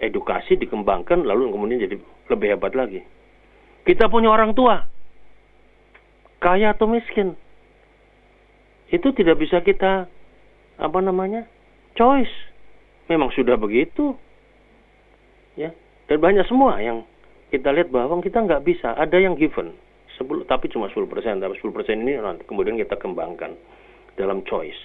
edukasi, 0.01 0.59
dikembangkan, 0.59 1.23
lalu 1.23 1.53
kemudian 1.53 1.79
jadi 1.79 1.95
lebih 2.27 2.47
hebat 2.57 2.73
lagi. 2.75 3.05
Kita 3.87 4.11
punya 4.11 4.33
orang 4.33 4.51
tua, 4.51 4.83
kaya 6.43 6.75
atau 6.75 6.89
miskin, 6.89 7.33
itu 8.89 9.07
tidak 9.13 9.39
bisa 9.39 9.61
kita 9.61 10.09
apa 10.79 10.99
namanya 10.99 11.45
choice. 11.93 12.31
Memang 13.09 13.33
sudah 13.33 13.57
begitu, 13.57 14.13
dan 16.09 16.17
banyak 16.17 16.45
semua 16.49 16.81
yang 16.81 17.05
kita 17.53 17.69
lihat 17.69 17.93
bahwa 17.93 18.17
kita 18.17 18.41
nggak 18.41 18.65
bisa. 18.65 18.97
Ada 18.97 19.21
yang 19.21 19.37
given. 19.37 19.77
10 20.17 20.49
tapi 20.49 20.65
cuma 20.73 20.89
10 20.89 21.05
persen. 21.05 21.37
Tapi 21.37 21.53
10 21.61 21.69
persen 21.69 22.01
ini 22.01 22.17
kemudian 22.49 22.75
kita 22.81 22.97
kembangkan 22.97 23.53
dalam 24.17 24.41
choice. 24.49 24.77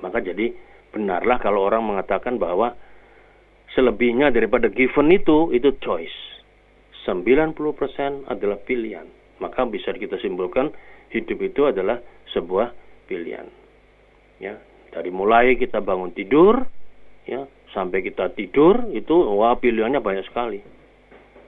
Maka 0.00 0.24
jadi 0.24 0.56
benarlah 0.90 1.36
kalau 1.36 1.68
orang 1.68 1.84
mengatakan 1.84 2.40
bahwa 2.40 2.72
selebihnya 3.76 4.32
daripada 4.32 4.72
given 4.72 5.12
itu 5.12 5.52
itu 5.52 5.68
choice. 5.84 6.16
90% 7.04 7.52
adalah 8.28 8.58
pilihan. 8.64 9.04
Maka 9.40 9.64
bisa 9.68 9.92
kita 9.92 10.16
simpulkan 10.20 10.72
hidup 11.12 11.38
itu 11.44 11.68
adalah 11.68 12.00
sebuah 12.32 12.72
pilihan. 13.04 13.48
Ya 14.40 14.56
dari 14.90 15.12
mulai 15.12 15.54
kita 15.54 15.78
bangun 15.78 16.10
tidur 16.16 16.66
ya 17.28 17.44
sampai 17.72 18.02
kita 18.02 18.32
tidur 18.34 18.90
itu 18.92 19.12
wah 19.12 19.56
pilihannya 19.56 20.00
banyak 20.00 20.26
sekali. 20.28 20.60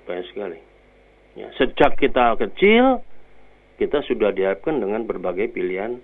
Banyak 0.08 0.26
sekali. 0.32 0.58
Ya 1.38 1.48
sejak 1.56 1.96
kita 1.96 2.36
kecil 2.36 3.00
kita 3.80 4.04
sudah 4.04 4.30
dihadapkan 4.30 4.78
dengan 4.78 5.08
berbagai 5.08 5.50
pilihan 5.50 5.98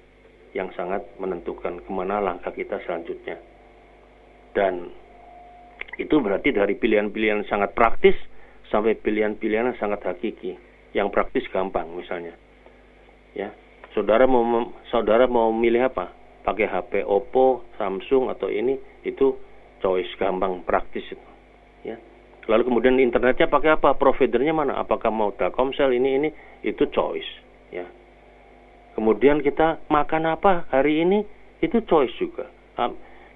yang 0.56 0.72
sangat 0.74 1.04
menentukan 1.20 1.84
ke 1.84 1.90
mana 1.92 2.18
langkah 2.18 2.50
kita 2.50 2.80
selanjutnya. 2.88 3.36
Dan 4.56 4.90
itu 6.00 6.18
berarti 6.18 6.50
dari 6.54 6.74
pilihan-pilihan 6.74 7.46
sangat 7.46 7.76
praktis 7.76 8.16
sampai 8.72 8.96
pilihan-pilihan 8.98 9.74
yang 9.74 9.78
sangat 9.78 10.00
hakiki 10.08 10.56
yang 10.96 11.12
praktis 11.12 11.44
gampang 11.52 11.92
misalnya. 11.92 12.32
Ya 13.36 13.52
Saudara 13.96 14.28
mau 14.28 14.44
saudara 14.92 15.24
mau 15.24 15.48
milih 15.50 15.88
apa? 15.88 16.12
Pakai 16.44 16.68
HP 16.68 16.92
Oppo, 17.02 17.64
Samsung 17.80 18.30
atau 18.30 18.46
ini 18.46 18.76
itu 19.04 19.36
choice 19.78 20.10
gampang 20.18 20.62
praktis 20.66 21.04
itu. 21.10 21.28
Ya. 21.86 21.96
Lalu 22.48 22.72
kemudian 22.72 22.96
internetnya 22.96 23.46
pakai 23.46 23.76
apa? 23.76 23.94
Providernya 23.94 24.56
mana? 24.56 24.80
Apakah 24.80 25.12
mau 25.12 25.30
Telkomsel 25.36 25.92
ini 25.92 26.16
ini 26.16 26.28
itu 26.64 26.88
choice, 26.88 27.28
ya. 27.68 27.84
Kemudian 28.96 29.44
kita 29.44 29.78
makan 29.86 30.32
apa 30.32 30.66
hari 30.72 31.04
ini 31.04 31.22
itu 31.62 31.78
choice 31.86 32.10
juga. 32.18 32.50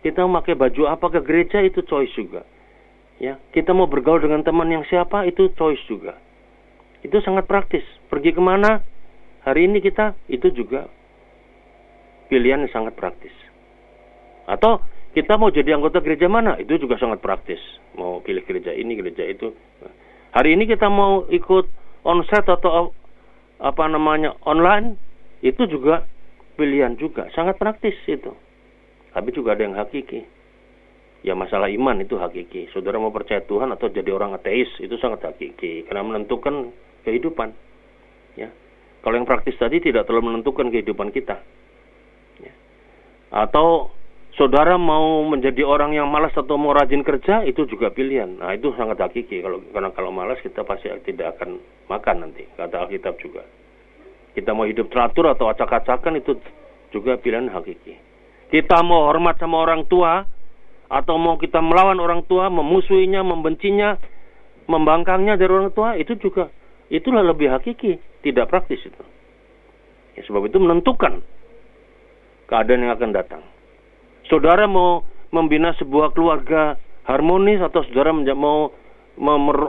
Kita 0.02 0.26
mau 0.26 0.42
pakai 0.42 0.58
baju 0.58 0.82
apa 0.90 1.06
ke 1.14 1.20
gereja 1.22 1.62
itu 1.62 1.86
choice 1.86 2.10
juga. 2.18 2.42
Ya, 3.22 3.38
kita 3.54 3.70
mau 3.70 3.86
bergaul 3.86 4.18
dengan 4.18 4.42
teman 4.42 4.66
yang 4.66 4.82
siapa 4.90 5.22
itu 5.30 5.54
choice 5.54 5.78
juga. 5.86 6.18
Itu 7.06 7.22
sangat 7.22 7.46
praktis. 7.46 7.86
Pergi 8.10 8.34
ke 8.34 8.42
mana 8.42 8.82
hari 9.46 9.70
ini 9.70 9.78
kita 9.78 10.18
itu 10.26 10.50
juga 10.50 10.90
pilihan 12.26 12.66
yang 12.66 12.72
sangat 12.74 12.98
praktis. 12.98 13.34
Atau 14.50 14.82
kita 15.12 15.36
mau 15.36 15.52
jadi 15.52 15.76
anggota 15.76 16.00
gereja 16.00 16.24
mana? 16.28 16.56
Itu 16.56 16.80
juga 16.80 16.96
sangat 16.96 17.20
praktis. 17.20 17.60
Mau 18.00 18.24
pilih 18.24 18.44
gereja 18.48 18.72
ini, 18.72 18.96
gereja 18.96 19.28
itu. 19.28 19.52
Hari 20.32 20.56
ini 20.56 20.64
kita 20.64 20.88
mau 20.88 21.28
ikut 21.28 21.68
onset 22.08 22.48
atau 22.48 22.96
apa 23.60 23.84
namanya 23.92 24.32
online 24.48 24.96
itu 25.44 25.68
juga 25.68 26.08
pilihan 26.56 26.96
juga. 26.96 27.28
Sangat 27.36 27.60
praktis 27.60 27.92
itu. 28.08 28.32
Tapi 29.12 29.28
juga 29.36 29.52
ada 29.52 29.68
yang 29.68 29.76
hakiki. 29.76 30.24
Ya 31.22 31.36
masalah 31.36 31.68
iman 31.68 32.00
itu 32.00 32.16
hakiki. 32.16 32.72
Saudara 32.72 32.96
mau 32.96 33.12
percaya 33.12 33.44
Tuhan 33.44 33.68
atau 33.70 33.92
jadi 33.92 34.08
orang 34.10 34.32
ateis 34.32 34.72
itu 34.80 34.96
sangat 34.96 35.28
hakiki. 35.28 35.84
Karena 35.84 36.08
menentukan 36.08 36.72
kehidupan. 37.04 37.52
Ya. 38.40 38.48
Kalau 39.04 39.14
yang 39.20 39.28
praktis 39.28 39.60
tadi 39.60 39.76
tidak 39.84 40.08
terlalu 40.08 40.32
menentukan 40.32 40.72
kehidupan 40.72 41.12
kita. 41.12 41.36
Ya. 42.40 42.54
atau 43.32 43.92
saudara 44.36 44.80
mau 44.80 45.24
menjadi 45.28 45.64
orang 45.64 45.92
yang 45.96 46.08
malas 46.08 46.32
atau 46.32 46.56
mau 46.56 46.72
rajin 46.72 47.04
kerja 47.04 47.44
itu 47.44 47.68
juga 47.68 47.92
pilihan 47.92 48.40
nah 48.40 48.52
itu 48.52 48.72
sangat 48.76 49.00
hakiki 49.00 49.44
kalau 49.44 49.60
karena 49.72 49.90
kalau 49.92 50.10
malas 50.10 50.40
kita 50.40 50.64
pasti 50.64 50.88
tidak 51.04 51.36
akan 51.36 51.60
makan 51.88 52.28
nanti 52.28 52.48
kata 52.56 52.88
Alkitab 52.88 53.20
juga 53.20 53.44
kita 54.32 54.56
mau 54.56 54.64
hidup 54.64 54.88
teratur 54.88 55.28
atau 55.28 55.52
acak-acakan 55.52 56.16
itu 56.16 56.40
juga 56.92 57.20
pilihan 57.20 57.52
hakiki. 57.52 57.96
Kita 58.52 58.84
mau 58.84 59.08
hormat 59.08 59.40
sama 59.40 59.60
orang 59.60 59.88
tua 59.88 60.24
atau 60.92 61.16
mau 61.16 61.40
kita 61.40 61.60
melawan 61.60 61.96
orang 62.00 62.24
tua, 62.28 62.52
memusuhinya, 62.52 63.24
membencinya, 63.24 63.96
membangkangnya 64.68 65.40
dari 65.40 65.48
orang 65.48 65.72
tua, 65.72 65.96
itu 65.96 66.16
juga 66.20 66.52
itulah 66.92 67.24
lebih 67.24 67.48
hakiki, 67.48 67.96
tidak 68.20 68.52
praktis 68.52 68.80
itu. 68.84 69.04
Ya, 70.16 70.20
sebab 70.28 70.44
itu 70.44 70.60
menentukan 70.60 71.24
keadaan 72.48 72.84
yang 72.84 72.92
akan 72.92 73.10
datang. 73.16 73.42
Saudara 74.30 74.68
mau 74.70 75.02
membina 75.32 75.72
sebuah 75.80 76.12
keluarga 76.12 76.76
harmonis 77.08 77.58
atau 77.58 77.82
saudara 77.88 78.14
mau 78.14 78.70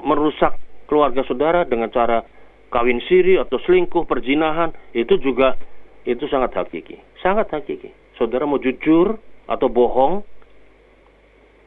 merusak 0.04 0.60
keluarga 0.86 1.26
saudara 1.26 1.66
dengan 1.66 1.90
cara 1.90 2.22
kawin 2.70 3.02
siri 3.06 3.38
atau 3.38 3.58
selingkuh, 3.64 4.06
perjinahan, 4.06 4.74
itu 4.94 5.18
juga 5.22 5.58
itu 6.04 6.26
sangat 6.30 6.58
hakiki. 6.58 7.00
Sangat 7.22 7.50
hakiki. 7.54 7.94
Saudara 8.18 8.44
mau 8.44 8.60
jujur 8.62 9.18
atau 9.50 9.68
bohong, 9.70 10.22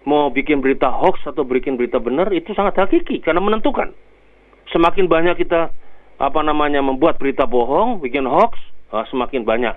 mau 0.06 0.30
bikin 0.30 0.62
berita 0.62 0.90
hoax 0.92 1.24
atau 1.26 1.42
bikin 1.42 1.74
berita 1.74 1.98
benar, 1.98 2.30
itu 2.30 2.52
sangat 2.54 2.78
hakiki 2.78 3.22
karena 3.22 3.42
menentukan. 3.42 3.90
Semakin 4.70 5.06
banyak 5.06 5.38
kita 5.40 5.70
apa 6.16 6.40
namanya 6.42 6.82
membuat 6.82 7.18
berita 7.22 7.46
bohong, 7.46 8.02
bikin 8.02 8.26
hoax, 8.26 8.58
ah, 8.90 9.06
semakin 9.10 9.46
banyak 9.46 9.74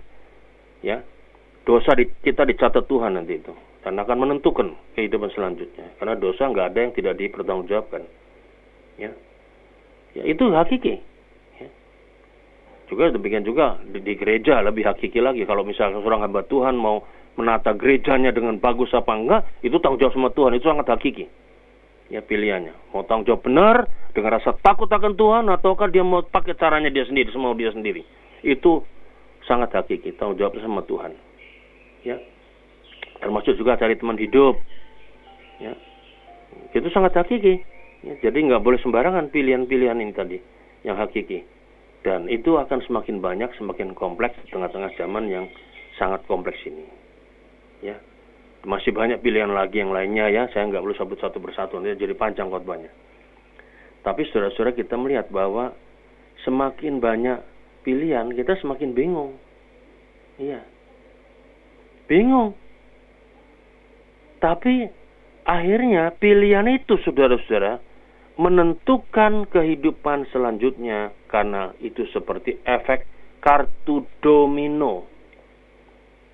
ya 0.80 1.04
dosa 1.70 1.94
di, 1.94 2.10
kita 2.26 2.50
dicatat 2.50 2.90
Tuhan 2.90 3.14
nanti 3.14 3.38
itu 3.38 3.54
dan 3.86 3.94
akan 4.02 4.18
menentukan 4.26 4.74
kehidupan 4.98 5.30
selanjutnya 5.38 5.94
karena 6.02 6.18
dosa 6.18 6.50
nggak 6.50 6.74
ada 6.74 6.80
yang 6.82 6.94
tidak 6.98 7.14
dipertanggungjawabkan 7.22 8.02
ya 8.98 9.14
ya 10.18 10.24
itu 10.26 10.50
hakiki 10.50 11.06
juga 12.90 13.14
demikian 13.14 13.46
juga 13.46 13.78
di, 13.86 14.02
di 14.02 14.18
gereja 14.18 14.66
lebih 14.66 14.90
hakiki 14.90 15.22
lagi. 15.22 15.46
Kalau 15.46 15.62
misalnya 15.62 16.02
seorang 16.02 16.26
hamba 16.26 16.42
Tuhan 16.50 16.74
mau 16.74 17.06
menata 17.38 17.72
gerejanya 17.78 18.34
dengan 18.34 18.58
bagus 18.58 18.90
apa 18.98 19.14
enggak, 19.14 19.42
itu 19.62 19.78
tanggung 19.78 20.02
jawab 20.02 20.18
sama 20.18 20.30
Tuhan. 20.34 20.58
Itu 20.58 20.74
sangat 20.74 20.90
hakiki. 20.90 21.30
Ya 22.10 22.26
pilihannya. 22.26 22.74
Mau 22.92 23.06
tanggung 23.06 23.30
jawab 23.30 23.46
benar 23.46 23.86
dengan 24.18 24.42
rasa 24.42 24.58
takut 24.58 24.90
akan 24.90 25.14
Tuhan 25.14 25.46
ataukah 25.54 25.88
dia 25.94 26.02
mau 26.02 26.26
pakai 26.26 26.58
caranya 26.58 26.90
dia 26.90 27.06
sendiri, 27.06 27.30
semau 27.30 27.54
dia 27.54 27.70
sendiri. 27.70 28.02
Itu 28.42 28.82
sangat 29.46 29.70
hakiki. 29.78 30.18
Tanggung 30.18 30.42
jawab 30.42 30.58
sama 30.58 30.82
Tuhan. 30.90 31.14
Ya. 32.06 32.18
Termasuk 33.20 33.60
juga 33.60 33.76
cari 33.76 34.00
teman 34.00 34.16
hidup. 34.16 34.56
Ya. 35.60 35.76
Itu 36.72 36.88
sangat 36.92 37.16
hakiki. 37.20 37.62
Ya, 38.00 38.16
jadi 38.24 38.38
nggak 38.48 38.64
boleh 38.64 38.80
sembarangan 38.80 39.28
pilihan-pilihan 39.28 40.00
ini 40.00 40.14
tadi 40.16 40.40
yang 40.88 40.96
hakiki 40.96 41.44
dan 42.04 42.32
itu 42.32 42.56
akan 42.56 42.80
semakin 42.88 43.20
banyak 43.20 43.52
semakin 43.60 43.92
kompleks 43.92 44.40
di 44.44 44.56
tengah-tengah 44.56 44.96
zaman 44.96 45.28
yang 45.28 45.46
sangat 46.00 46.24
kompleks 46.32 46.60
ini 46.64 46.88
ya 47.84 48.00
masih 48.64 48.96
banyak 48.96 49.20
pilihan 49.20 49.52
lagi 49.52 49.84
yang 49.84 49.92
lainnya 49.92 50.32
ya 50.32 50.48
saya 50.56 50.68
nggak 50.68 50.84
perlu 50.84 50.96
sebut 50.96 51.20
satu 51.20 51.44
persatu 51.44 51.80
nanti 51.80 52.00
jadi 52.00 52.16
panjang 52.16 52.48
khotbahnya 52.48 52.92
tapi 54.04 54.24
saudara-saudara 54.32 54.76
kita 54.76 54.96
melihat 54.96 55.28
bahwa 55.28 55.76
semakin 56.48 57.04
banyak 57.04 57.44
pilihan 57.84 58.32
kita 58.32 58.56
semakin 58.64 58.96
bingung 58.96 59.36
iya 60.40 60.64
bingung 62.10 62.58
tapi 64.42 64.90
akhirnya 65.46 66.16
pilihan 66.18 66.66
itu 66.72 66.98
saudara-saudara 67.06 67.84
menentukan 68.40 69.52
kehidupan 69.52 70.24
selanjutnya 70.32 71.12
karena 71.28 71.76
itu 71.84 72.08
seperti 72.16 72.56
efek 72.64 73.04
kartu 73.44 74.08
domino. 74.24 75.04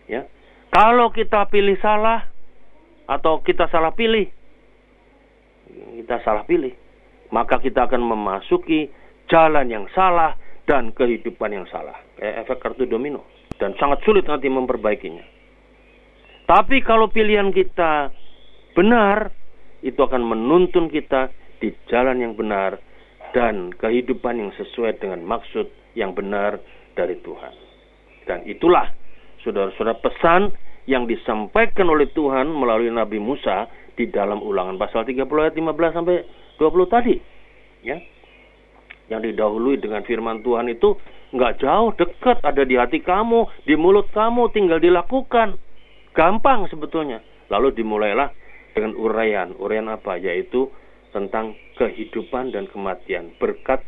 Ya. 0.05 0.29
Kalau 0.69 1.09
kita 1.09 1.49
pilih 1.49 1.81
salah 1.81 2.29
atau 3.09 3.41
kita 3.41 3.65
salah 3.73 3.89
pilih, 3.97 4.29
kita 5.97 6.21
salah 6.21 6.45
pilih, 6.45 6.77
maka 7.33 7.57
kita 7.57 7.89
akan 7.89 8.05
memasuki 8.05 8.93
jalan 9.25 9.65
yang 9.65 9.89
salah 9.97 10.37
dan 10.69 10.93
kehidupan 10.93 11.57
yang 11.57 11.65
salah. 11.73 11.97
Kayak 12.21 12.45
efek 12.45 12.57
kartu 12.61 12.85
domino 12.85 13.25
dan 13.57 13.73
sangat 13.81 14.05
sulit 14.05 14.29
nanti 14.29 14.45
memperbaikinya. 14.45 15.34
Tapi 16.45 16.85
kalau 16.85 17.09
pilihan 17.09 17.49
kita 17.49 18.13
benar, 18.77 19.33
itu 19.81 19.97
akan 19.97 20.21
menuntun 20.21 20.89
kita 20.93 21.33
di 21.57 21.73
jalan 21.89 22.21
yang 22.21 22.33
benar 22.37 22.77
dan 23.33 23.73
kehidupan 23.73 24.37
yang 24.37 24.51
sesuai 24.53 25.01
dengan 25.01 25.25
maksud 25.25 25.67
yang 25.97 26.13
benar 26.13 26.61
dari 26.93 27.17
Tuhan. 27.21 27.53
Dan 28.25 28.45
itulah 28.45 28.89
saudara-saudara 29.41 29.97
pesan 30.01 30.53
yang 30.85 31.09
disampaikan 31.09 31.89
oleh 31.89 32.09
Tuhan 32.13 32.49
melalui 32.49 32.93
Nabi 32.93 33.17
Musa 33.17 33.69
di 33.97 34.09
dalam 34.09 34.41
ulangan 34.41 34.77
pasal 34.77 35.05
30 35.05 35.25
ayat 35.25 35.55
15 35.57 35.97
sampai 35.97 36.17
20 36.61 36.93
tadi. 36.93 37.15
Ya. 37.81 37.97
Yang 39.09 39.33
didahului 39.33 39.77
dengan 39.77 40.01
firman 40.01 40.41
Tuhan 40.41 40.69
itu 40.69 40.97
nggak 41.33 41.61
jauh, 41.61 41.93
dekat, 41.93 42.41
ada 42.41 42.63
di 42.65 42.77
hati 42.77 43.01
kamu, 43.01 43.65
di 43.65 43.77
mulut 43.77 44.09
kamu, 44.13 44.49
tinggal 44.53 44.81
dilakukan. 44.81 45.57
Gampang 46.15 46.71
sebetulnya. 46.71 47.19
Lalu 47.51 47.75
dimulailah 47.75 48.31
dengan 48.71 48.95
uraian. 48.95 49.51
Uraian 49.59 49.91
apa? 49.91 50.15
Yaitu 50.15 50.71
tentang 51.11 51.55
kehidupan 51.79 52.51
dan 52.51 52.67
kematian, 52.71 53.31
berkat 53.39 53.79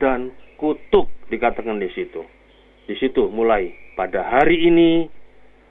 dan 0.00 0.32
kutuk 0.60 1.08
dikatakan 1.32 1.80
di 1.80 1.88
situ. 1.96 2.24
Di 2.84 2.92
situ 3.00 3.32
mulai 3.32 3.72
pada 3.96 4.20
hari 4.20 4.68
ini 4.68 5.08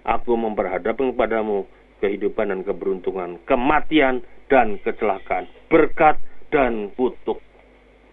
aku 0.01 0.33
memperhadapkan 0.33 1.13
kepadamu 1.13 1.69
kehidupan 2.01 2.49
dan 2.49 2.61
keberuntungan, 2.65 3.37
kematian 3.45 4.25
dan 4.49 4.81
kecelakaan, 4.81 5.45
berkat 5.69 6.17
dan 6.49 6.89
kutuk. 6.97 7.39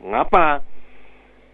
Mengapa 0.04 0.60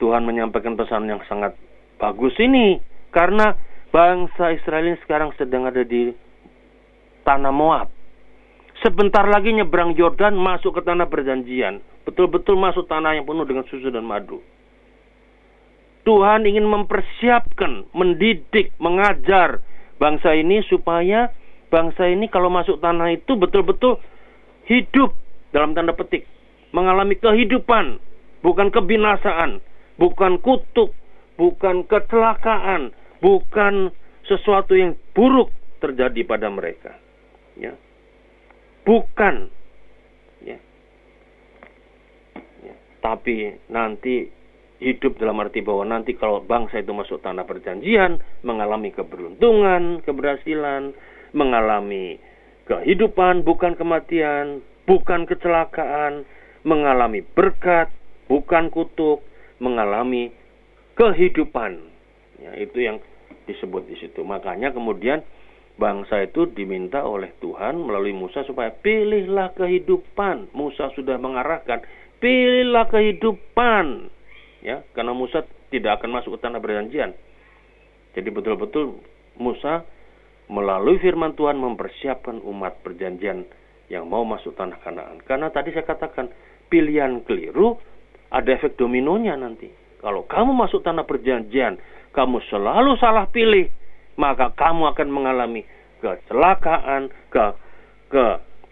Tuhan 0.03 0.27
menyampaikan 0.27 0.75
pesan 0.75 1.07
yang 1.07 1.23
sangat 1.31 1.55
bagus 2.03 2.35
ini? 2.43 2.83
Karena 3.15 3.55
bangsa 3.95 4.53
Israel 4.53 4.93
ini 4.93 4.99
sekarang 5.07 5.31
sedang 5.39 5.65
ada 5.65 5.87
di 5.87 6.13
tanah 7.27 7.51
Moab. 7.51 7.91
Sebentar 8.87 9.27
lagi 9.27 9.51
nyebrang 9.51 9.99
Yordan 9.99 10.39
masuk 10.39 10.79
ke 10.79 10.81
tanah 10.87 11.11
perjanjian. 11.11 11.83
Betul-betul 12.07 12.55
masuk 12.55 12.87
tanah 12.87 13.19
yang 13.19 13.27
penuh 13.27 13.43
dengan 13.43 13.67
susu 13.67 13.91
dan 13.91 14.07
madu. 14.07 14.39
Tuhan 16.07 16.47
ingin 16.47 16.63
mempersiapkan, 16.71 17.91
mendidik, 17.91 18.71
mengajar 18.79 19.59
bangsa 19.99 20.39
ini 20.39 20.63
supaya 20.71 21.35
bangsa 21.67 22.07
ini 22.07 22.31
kalau 22.31 22.47
masuk 22.47 22.79
tanah 22.79 23.11
itu 23.11 23.35
betul-betul 23.35 23.99
hidup 24.71 25.11
dalam 25.51 25.75
tanda 25.75 25.91
petik. 25.99 26.31
Mengalami 26.71 27.19
kehidupan, 27.19 27.99
bukan 28.39 28.71
kebinasaan, 28.71 29.59
bukan 29.99 30.39
kutuk, 30.39 30.95
bukan 31.35 31.83
kecelakaan, 31.91 32.95
bukan 33.19 33.91
sesuatu 34.31 34.79
yang 34.79 34.95
buruk 35.11 35.51
terjadi 35.83 36.23
pada 36.23 36.47
mereka. 36.47 37.06
Ya. 37.57 37.73
Bukan 38.85 39.51
ya. 40.45 40.59
ya. 42.63 42.75
Tapi 43.03 43.57
nanti 43.73 44.31
hidup 44.77 45.17
dalam 45.17 45.41
arti 45.41 45.65
bahwa 45.65 45.89
nanti 45.89 46.13
kalau 46.15 46.45
bangsa 46.45 46.85
itu 46.85 46.93
masuk 46.93 47.25
tanah 47.25 47.49
perjanjian, 47.49 48.21
mengalami 48.45 48.93
keberuntungan, 48.93 50.05
keberhasilan, 50.05 50.93
mengalami 51.33 52.21
kehidupan 52.69 53.41
bukan 53.47 53.73
kematian, 53.79 54.61
bukan 54.85 55.25
kecelakaan, 55.25 56.29
mengalami 56.67 57.25
berkat, 57.25 57.89
bukan 58.29 58.69
kutuk, 58.69 59.25
mengalami 59.63 60.35
kehidupan. 60.99 61.81
Ya, 62.37 62.53
itu 62.61 62.85
yang 62.85 63.01
disebut 63.49 63.89
di 63.89 63.97
situ. 63.97 64.21
Makanya 64.27 64.75
kemudian 64.75 65.25
bangsa 65.77 66.25
itu 66.25 66.49
diminta 66.49 67.05
oleh 67.05 67.37
Tuhan 67.41 67.77
melalui 67.77 68.17
Musa 68.17 68.43
supaya 68.49 68.73
pilihlah 68.73 69.53
kehidupan. 69.57 70.53
Musa 70.57 70.89
sudah 70.97 71.21
mengarahkan, 71.21 71.85
pilihlah 72.21 72.89
kehidupan. 72.89 74.13
Ya, 74.65 74.83
karena 74.97 75.13
Musa 75.13 75.45
tidak 75.69 76.01
akan 76.01 76.11
masuk 76.17 76.37
ke 76.37 76.39
tanah 76.43 76.59
perjanjian. 76.59 77.13
Jadi 78.17 78.29
betul-betul 78.33 78.97
Musa 79.37 79.85
melalui 80.49 80.97
firman 80.97 81.37
Tuhan 81.37 81.61
mempersiapkan 81.61 82.41
umat 82.41 82.81
perjanjian 82.81 83.45
yang 83.93 84.09
mau 84.09 84.25
masuk 84.27 84.57
tanah 84.57 84.81
Kanaan. 84.83 85.21
Karena 85.23 85.53
tadi 85.53 85.71
saya 85.77 85.87
katakan 85.87 86.33
pilihan 86.73 87.23
keliru 87.23 87.79
ada 88.33 88.49
efek 88.51 88.75
dominonya 88.81 89.39
nanti. 89.39 89.71
Kalau 90.03 90.27
kamu 90.27 90.55
masuk 90.55 90.83
tanah 90.83 91.05
perjanjian, 91.07 91.79
kamu 92.15 92.39
selalu 92.49 92.95
salah 92.99 93.27
pilih, 93.31 93.67
maka 94.17 94.53
kamu 94.57 94.93
akan 94.97 95.09
mengalami 95.13 95.63
kecelakaan, 96.01 97.13
ke 97.33 97.45
ke 98.13 98.25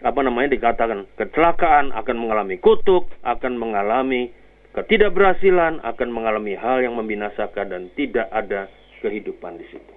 apa 0.05 0.19
namanya 0.21 0.53
dikatakan 0.53 1.09
kecelakaan, 1.17 1.89
akan 1.95 2.17
mengalami 2.17 2.61
kutuk, 2.61 3.09
akan 3.25 3.57
mengalami 3.57 4.29
ketidakberhasilan, 4.75 5.81
akan 5.81 6.09
mengalami 6.11 6.53
hal 6.53 6.83
yang 6.83 6.93
membinasakan 6.99 7.71
dan 7.71 7.83
tidak 7.95 8.27
ada 8.29 8.67
kehidupan 8.99 9.57
di 9.57 9.65
situ. 9.71 9.93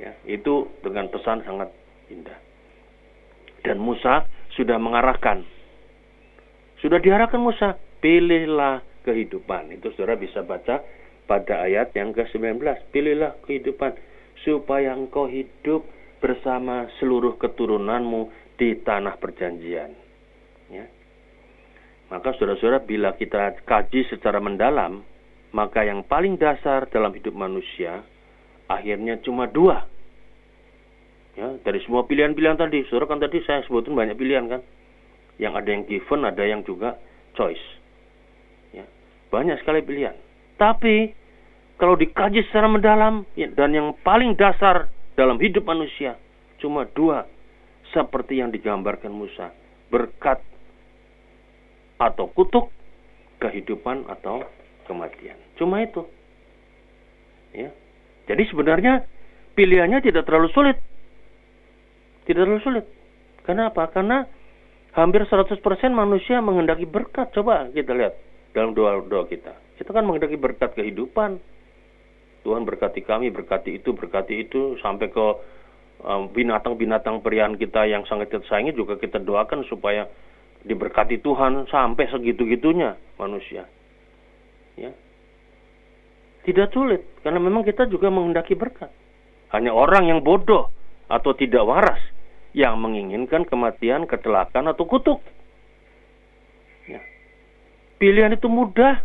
Ya, 0.00 0.16
itu 0.24 0.68
dengan 0.80 1.12
pesan 1.12 1.44
sangat 1.44 1.68
indah. 2.08 2.36
Dan 3.60 3.76
Musa 3.76 4.24
sudah 4.56 4.80
mengarahkan. 4.80 5.44
Sudah 6.80 6.96
diarahkan 6.96 7.36
Musa, 7.36 7.76
pilihlah 8.00 8.80
kehidupan. 9.04 9.76
Itu 9.76 9.92
saudara 9.92 10.16
bisa 10.16 10.40
baca 10.40 10.80
pada 11.28 11.68
ayat 11.68 11.92
yang 11.92 12.16
ke-19. 12.16 12.56
Pilihlah 12.90 13.36
kehidupan 13.44 13.92
supaya 14.42 14.96
engkau 14.96 15.28
hidup 15.28 15.84
bersama 16.20 16.88
seluruh 17.00 17.36
keturunanmu 17.40 18.28
di 18.60 18.76
tanah 18.80 19.16
perjanjian. 19.16 19.92
Ya. 20.68 20.86
Maka 22.12 22.36
saudara-saudara 22.36 22.84
bila 22.84 23.16
kita 23.16 23.64
kaji 23.64 24.08
secara 24.12 24.42
mendalam, 24.42 25.00
maka 25.56 25.86
yang 25.86 26.04
paling 26.04 26.36
dasar 26.36 26.90
dalam 26.92 27.14
hidup 27.16 27.32
manusia 27.32 28.04
akhirnya 28.70 29.18
cuma 29.24 29.50
dua 29.50 29.88
Ya, 31.38 31.56
dari 31.62 31.78
semua 31.86 32.04
pilihan-pilihan 32.04 32.58
tadi, 32.58 32.82
saudara 32.90 33.14
kan 33.14 33.22
tadi 33.22 33.38
saya 33.46 33.62
sebutin 33.64 33.94
banyak 33.94 34.18
pilihan 34.18 34.50
kan. 34.50 34.60
Yang 35.38 35.52
ada 35.56 35.68
yang 35.72 35.84
given, 35.86 36.20
ada 36.26 36.42
yang 36.44 36.60
juga 36.66 36.98
choice. 37.38 37.66
Ya, 38.74 38.84
banyak 39.30 39.62
sekali 39.62 39.80
pilihan. 39.80 40.12
Tapi 40.58 41.14
kalau 41.80 41.96
dikaji 41.96 42.44
secara 42.44 42.68
mendalam 42.68 43.24
ya, 43.32 43.48
dan 43.56 43.72
yang 43.72 43.96
paling 44.04 44.36
dasar 44.36 44.92
dalam 45.16 45.40
hidup 45.40 45.64
manusia 45.64 46.20
cuma 46.60 46.84
dua 46.84 47.24
seperti 47.90 48.38
yang 48.38 48.52
digambarkan 48.52 49.10
Musa, 49.10 49.50
berkat 49.88 50.44
atau 51.96 52.28
kutuk, 52.36 52.68
kehidupan 53.40 54.06
atau 54.12 54.44
kematian. 54.84 55.40
Cuma 55.56 55.80
itu. 55.80 56.04
Ya. 57.56 57.72
Jadi 58.30 58.42
sebenarnya 58.52 59.08
pilihannya 59.58 60.04
tidak 60.04 60.28
terlalu 60.28 60.48
sulit. 60.54 60.76
Tidak 62.28 62.40
terlalu 62.40 62.62
sulit. 62.62 62.84
Kenapa? 63.42 63.90
Karena 63.90 64.22
hampir 64.94 65.26
100% 65.26 65.58
manusia 65.90 66.38
menghendaki 66.38 66.86
berkat. 66.86 67.34
Coba 67.34 67.66
kita 67.74 67.90
lihat 67.96 68.14
dalam 68.54 68.76
doa-doa 68.76 69.26
kita. 69.26 69.56
Kita 69.80 69.90
kan 69.90 70.06
menghendaki 70.06 70.38
berkat 70.38 70.76
kehidupan. 70.78 71.42
Tuhan 72.40 72.64
berkati 72.64 73.04
kami, 73.04 73.28
berkati 73.28 73.76
itu, 73.76 73.92
berkati 73.92 74.48
itu, 74.48 74.80
sampai 74.80 75.12
ke 75.12 75.26
um, 76.04 76.32
binatang-binatang 76.32 77.20
perian 77.20 77.56
kita 77.60 77.84
yang 77.84 78.04
sangat 78.08 78.32
kita 78.32 78.72
juga 78.72 78.96
kita 78.96 79.20
doakan 79.20 79.64
supaya 79.68 80.08
diberkati 80.64 81.20
Tuhan 81.20 81.68
sampai 81.68 82.08
segitu-gitunya 82.08 82.96
manusia. 83.16 83.68
Ya. 84.76 84.92
Tidak 86.40 86.72
sulit, 86.72 87.04
karena 87.20 87.36
memang 87.36 87.60
kita 87.60 87.84
juga 87.84 88.08
menghendaki 88.08 88.56
berkat. 88.56 88.88
Hanya 89.52 89.76
orang 89.76 90.08
yang 90.08 90.24
bodoh 90.24 90.72
atau 91.10 91.36
tidak 91.36 91.66
waras 91.68 92.00
yang 92.56 92.80
menginginkan 92.80 93.44
kematian, 93.44 94.08
kecelakaan 94.08 94.72
atau 94.72 94.88
kutuk. 94.88 95.20
Ya. 96.88 97.04
Pilihan 98.00 98.32
itu 98.34 98.48
mudah. 98.48 99.04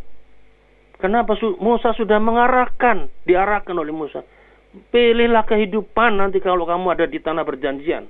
Kenapa 1.06 1.38
Musa 1.62 1.94
sudah 1.94 2.18
mengarahkan, 2.18 3.14
diarahkan 3.30 3.78
oleh 3.78 3.94
Musa. 3.94 4.26
Pilihlah 4.90 5.46
kehidupan 5.46 6.18
nanti 6.18 6.42
kalau 6.42 6.66
kamu 6.66 6.98
ada 6.98 7.06
di 7.06 7.22
tanah 7.22 7.46
perjanjian. 7.46 8.10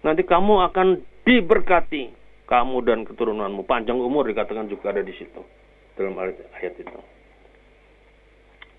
Nanti 0.00 0.24
kamu 0.24 0.64
akan 0.72 1.04
diberkati. 1.28 2.16
Kamu 2.48 2.80
dan 2.88 3.04
keturunanmu. 3.04 3.68
Panjang 3.68 4.00
umur 4.00 4.24
dikatakan 4.24 4.64
juga 4.72 4.96
ada 4.96 5.04
di 5.04 5.12
situ. 5.12 5.44
Dalam 5.92 6.16
ayat 6.16 6.72
itu. 6.80 6.98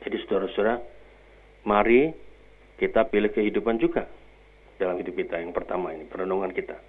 Jadi 0.01 0.15
saudara-saudara, 0.25 0.81
mari 1.69 2.09
kita 2.81 3.05
pilih 3.05 3.29
kehidupan 3.29 3.77
juga 3.77 4.09
dalam 4.81 4.97
hidup 4.97 5.13
kita 5.13 5.37
yang 5.37 5.51
pertama 5.51 5.91
ini 5.91 6.07
perenungan 6.07 6.55
kita 6.55 6.79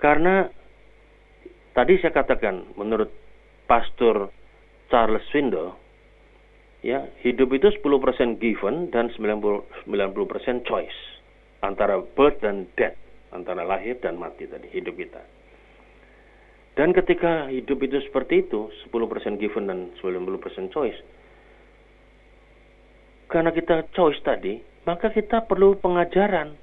karena 0.00 0.48
tadi 1.76 2.00
saya 2.00 2.16
katakan 2.16 2.72
menurut 2.80 3.12
Pastor 3.68 4.32
Charles 4.92 5.24
Swindoll 5.32 5.74
ya 6.84 7.08
hidup 7.26 7.50
itu 7.56 7.72
10% 7.82 8.38
given 8.38 8.92
dan 8.94 9.10
90 9.14 9.90
90% 9.90 10.68
choice 10.68 10.98
antara 11.64 11.98
birth 11.98 12.38
dan 12.44 12.70
death 12.78 12.94
antara 13.34 13.66
lahir 13.66 13.98
dan 13.98 14.20
mati 14.20 14.46
tadi 14.46 14.70
hidup 14.70 14.94
kita 14.94 15.22
dan 16.76 16.92
ketika 16.92 17.48
hidup 17.48 17.80
itu 17.82 17.98
seperti 18.06 18.46
itu 18.46 18.70
10% 18.92 19.42
given 19.42 19.64
dan 19.66 19.90
90% 19.98 20.74
choice 20.74 21.00
karena 23.26 23.50
kita 23.50 23.90
choice 23.96 24.20
tadi 24.22 24.62
maka 24.86 25.10
kita 25.10 25.42
perlu 25.42 25.74
pengajaran 25.82 26.54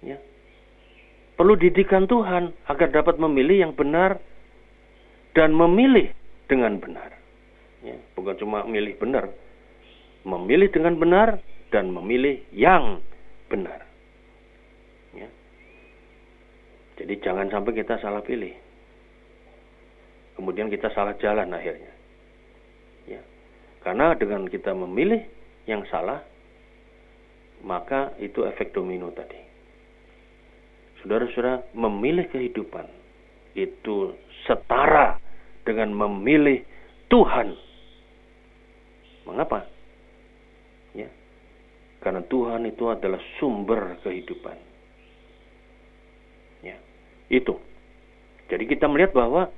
Ya. 0.00 0.16
Perlu 1.36 1.56
didikan 1.56 2.08
Tuhan 2.08 2.52
agar 2.68 2.88
dapat 2.92 3.16
memilih 3.20 3.68
yang 3.68 3.72
benar 3.76 4.20
dan 5.32 5.52
memilih 5.56 6.12
dengan 6.50 6.82
benar. 6.82 7.14
Ya, 7.86 7.96
bukan 8.18 8.34
cuma 8.42 8.66
memilih 8.66 8.98
benar, 8.98 9.30
memilih 10.26 10.68
dengan 10.74 10.98
benar 10.98 11.38
dan 11.70 11.94
memilih 11.94 12.42
yang 12.50 12.98
benar. 13.46 13.86
Ya. 15.14 15.30
Jadi 16.98 17.14
jangan 17.22 17.46
sampai 17.48 17.72
kita 17.78 18.02
salah 18.02 18.20
pilih. 18.26 18.52
Kemudian 20.34 20.68
kita 20.68 20.90
salah 20.90 21.14
jalan 21.22 21.54
akhirnya. 21.54 21.94
Ya. 23.06 23.22
Karena 23.86 24.12
dengan 24.18 24.44
kita 24.50 24.74
memilih 24.74 25.24
yang 25.64 25.86
salah, 25.88 26.20
maka 27.64 28.12
itu 28.20 28.44
efek 28.44 28.74
domino 28.76 29.08
tadi 29.14 29.50
saudara-saudara 31.00 31.72
memilih 31.76 32.28
kehidupan 32.28 32.88
itu 33.56 34.16
setara 34.44 35.19
dengan 35.70 35.94
memilih 35.94 36.66
Tuhan. 37.06 37.54
Mengapa? 39.30 39.62
Ya. 40.98 41.06
Karena 42.02 42.26
Tuhan 42.26 42.66
itu 42.66 42.90
adalah 42.90 43.22
sumber 43.38 44.02
kehidupan. 44.02 44.58
Ya. 46.66 46.74
Itu. 47.30 47.62
Jadi 48.50 48.66
kita 48.66 48.90
melihat 48.90 49.14
bahwa 49.14 49.54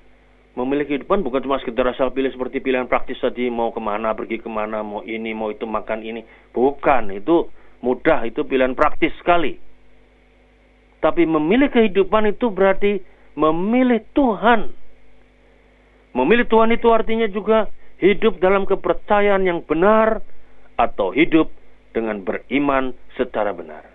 memilih 0.52 0.84
kehidupan 0.84 1.24
bukan 1.24 1.40
cuma 1.48 1.56
sekedar 1.64 1.88
asal 1.88 2.12
pilih 2.12 2.28
seperti 2.28 2.60
pilihan 2.60 2.84
praktis 2.84 3.16
tadi 3.24 3.48
mau 3.48 3.72
ke 3.72 3.80
mana 3.80 4.12
pergi 4.12 4.36
ke 4.36 4.52
mana 4.52 4.84
mau 4.84 5.00
ini 5.00 5.32
mau 5.32 5.48
itu 5.48 5.64
makan 5.64 6.04
ini 6.04 6.20
bukan 6.52 7.08
itu 7.08 7.48
mudah 7.80 8.20
itu 8.28 8.44
pilihan 8.44 8.76
praktis 8.76 9.16
sekali 9.16 9.56
tapi 11.02 11.26
memilih 11.26 11.66
kehidupan 11.66 12.30
itu 12.30 12.46
berarti 12.54 13.02
memilih 13.34 14.06
Tuhan. 14.14 14.70
Memilih 16.12 16.44
Tuhan 16.44 16.72
itu 16.76 16.92
artinya 16.92 17.28
juga 17.28 17.72
hidup 18.02 18.36
dalam 18.42 18.68
kepercayaan 18.68 19.48
yang 19.48 19.64
benar 19.64 20.20
atau 20.76 21.14
hidup 21.14 21.48
dengan 21.96 22.20
beriman 22.20 22.92
secara 23.16 23.52
benar. 23.56 23.88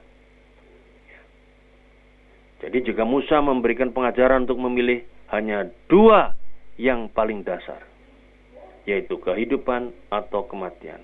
Jadi 2.58 2.90
jika 2.90 3.06
Musa 3.06 3.38
memberikan 3.38 3.94
pengajaran 3.94 4.50
untuk 4.50 4.58
memilih 4.58 5.06
hanya 5.30 5.70
dua 5.86 6.34
yang 6.82 7.06
paling 7.14 7.46
dasar, 7.46 7.86
yaitu 8.90 9.22
kehidupan 9.22 9.94
atau 10.10 10.50
kematian. 10.50 11.02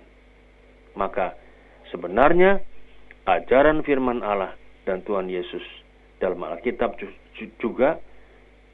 Maka 0.97 1.37
sebenarnya 1.93 2.61
ajaran 3.29 3.85
firman 3.85 4.25
Allah 4.25 4.57
dan 4.89 5.05
Tuhan 5.05 5.29
Yesus 5.29 5.61
dalam 6.17 6.41
Alkitab 6.41 6.97
juga 7.61 8.01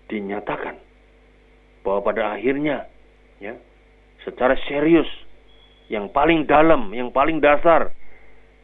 dinyatakan 0.08 0.89
bahwa 1.86 2.04
pada 2.04 2.36
akhirnya 2.36 2.88
ya 3.40 3.56
secara 4.28 4.56
serius 4.68 5.08
yang 5.90 6.12
paling 6.14 6.46
dalam, 6.46 6.94
yang 6.94 7.10
paling 7.10 7.42
dasar 7.42 7.90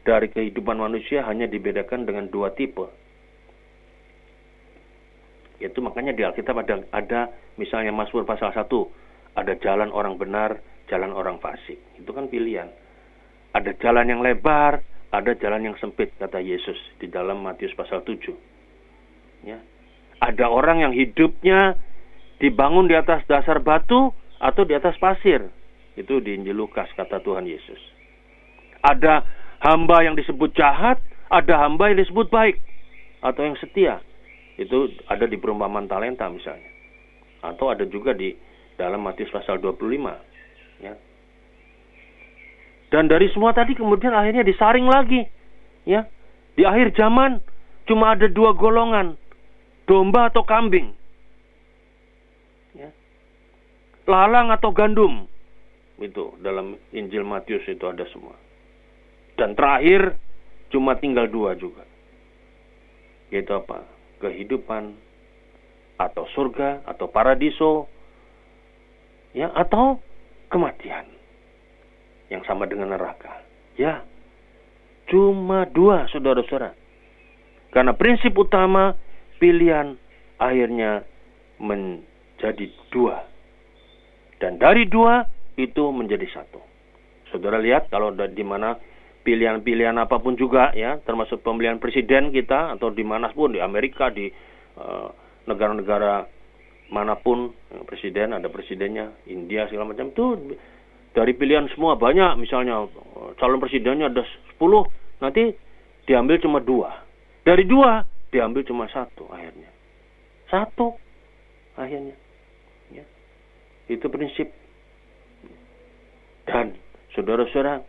dari 0.05 0.29
kehidupan 0.29 0.77
manusia 0.77 1.25
hanya 1.25 1.49
dibedakan 1.49 2.05
dengan 2.05 2.29
dua 2.29 2.53
tipe. 2.53 2.85
Itu 5.57 5.81
makanya 5.81 6.13
di 6.13 6.21
Alkitab 6.21 6.55
ada, 6.61 6.75
ada 6.93 7.21
misalnya 7.57 7.89
Mazmur 7.89 8.27
pasal 8.27 8.53
1, 8.53 8.69
ada 9.39 9.53
jalan 9.57 9.89
orang 9.89 10.19
benar, 10.21 10.61
jalan 10.91 11.09
orang 11.15 11.41
fasik. 11.41 11.81
Itu 11.97 12.13
kan 12.13 12.29
pilihan. 12.29 12.69
Ada 13.55 13.73
jalan 13.79 14.11
yang 14.11 14.21
lebar, 14.21 14.83
ada 15.09 15.31
jalan 15.39 15.71
yang 15.71 15.75
sempit, 15.79 16.11
kata 16.19 16.43
Yesus 16.43 16.77
di 16.99 17.07
dalam 17.07 17.41
Matius 17.41 17.73
pasal 17.73 18.03
7. 18.03 18.35
Ya. 19.47 19.57
Ada 20.19 20.45
orang 20.51 20.83
yang 20.83 20.93
hidupnya 20.93 21.79
dibangun 22.39 22.89
di 22.89 22.95
atas 22.95 23.23
dasar 23.27 23.59
batu 23.63 24.11
atau 24.39 24.63
di 24.67 24.73
atas 24.75 24.95
pasir. 24.99 25.45
Itu 25.95 26.19
di 26.19 26.35
Injil 26.35 26.59
Lukas 26.59 26.91
kata 26.95 27.23
Tuhan 27.23 27.47
Yesus. 27.47 27.79
Ada 28.83 29.23
hamba 29.63 30.03
yang 30.03 30.19
disebut 30.19 30.51
jahat, 30.53 30.99
ada 31.31 31.65
hamba 31.65 31.89
yang 31.89 32.03
disebut 32.03 32.27
baik 32.27 32.59
atau 33.23 33.41
yang 33.41 33.57
setia. 33.57 34.03
Itu 34.55 34.87
ada 35.09 35.27
di 35.27 35.35
perumpamaan 35.35 35.89
talenta 35.89 36.29
misalnya. 36.29 36.69
Atau 37.43 37.71
ada 37.71 37.83
juga 37.87 38.15
di 38.15 38.35
dalam 38.79 39.03
Matius 39.03 39.31
pasal 39.31 39.59
25. 39.59 40.83
Ya. 40.83 40.93
Dan 42.91 43.11
dari 43.11 43.27
semua 43.33 43.51
tadi 43.51 43.75
kemudian 43.75 44.15
akhirnya 44.15 44.45
disaring 44.45 44.87
lagi. 44.87 45.27
Ya. 45.83 46.07
Di 46.55 46.63
akhir 46.63 46.95
zaman 46.95 47.43
cuma 47.89 48.15
ada 48.15 48.31
dua 48.31 48.55
golongan. 48.55 49.19
Domba 49.85 50.31
atau 50.31 50.47
kambing. 50.47 50.95
Ya. 52.73 52.89
Lalang 54.05 54.53
atau 54.53 54.69
gandum 54.69 55.25
itu 55.97 56.35
dalam 56.43 56.75
Injil 56.91 57.23
Matius 57.23 57.63
itu 57.65 57.85
ada 57.87 58.03
semua. 58.11 58.35
Dan 59.39 59.55
terakhir 59.55 60.19
cuma 60.71 60.99
tinggal 60.99 61.27
dua 61.31 61.55
juga. 61.55 61.83
Yaitu 63.31 63.51
apa? 63.55 63.83
Kehidupan 64.19 64.95
atau 65.95 66.27
surga 66.35 66.83
atau 66.83 67.07
paradiso 67.07 67.87
ya 69.31 69.51
atau 69.55 69.99
kematian 70.51 71.07
yang 72.31 72.43
sama 72.43 72.67
dengan 72.67 72.95
neraka. 72.95 73.43
Ya. 73.79 74.03
Cuma 75.05 75.69
dua 75.69 76.09
saudara-saudara. 76.09 76.73
Karena 77.69 77.93
prinsip 77.93 78.33
utama 78.33 78.97
pilihan 79.37 79.99
akhirnya 80.41 81.05
menjadi 81.61 82.71
dua. 82.89 83.34
Dan 84.39 84.59
dari 84.59 84.85
dua 84.87 85.23
itu 85.55 85.91
menjadi 85.91 86.27
satu. 86.31 86.59
Saudara 87.31 87.59
lihat 87.59 87.87
kalau 87.89 88.11
di 88.13 88.45
mana 88.45 88.75
pilihan-pilihan 89.25 89.95
apa 89.97 90.21
pun 90.21 90.37
juga 90.37 90.75
ya, 90.75 91.01
termasuk 91.01 91.41
pemilihan 91.41 91.81
presiden 91.81 92.29
kita 92.29 92.75
atau 92.77 92.93
di 92.93 93.01
mana 93.01 93.31
pun 93.33 93.55
di 93.55 93.59
Amerika 93.63 94.11
di 94.13 94.29
eh, 94.77 95.07
negara-negara 95.49 96.27
mana 96.93 97.17
pun 97.17 97.49
presiden 97.89 98.37
ada 98.37 98.45
presidennya, 98.51 99.09
India 99.25 99.65
segala 99.65 99.89
macam 99.89 100.13
itu 100.13 100.53
dari 101.15 101.31
pilihan 101.31 101.65
semua 101.71 101.95
banyak 101.95 102.35
misalnya 102.37 102.85
eh, 102.85 103.31
calon 103.39 103.63
presidennya 103.63 104.11
ada 104.11 104.21
10 104.59 105.23
nanti 105.23 105.55
diambil 106.05 106.37
cuma 106.43 106.59
dua 106.61 107.01
dari 107.41 107.63
dua 107.63 108.03
diambil 108.29 108.61
cuma 108.67 108.85
satu 108.91 109.25
akhirnya 109.31 109.71
satu 110.51 110.93
akhirnya 111.79 112.13
ya. 112.13 112.24
Itu 113.89 114.05
prinsip 114.09 114.49
dan 116.45 116.77
saudara-saudara, 117.17 117.81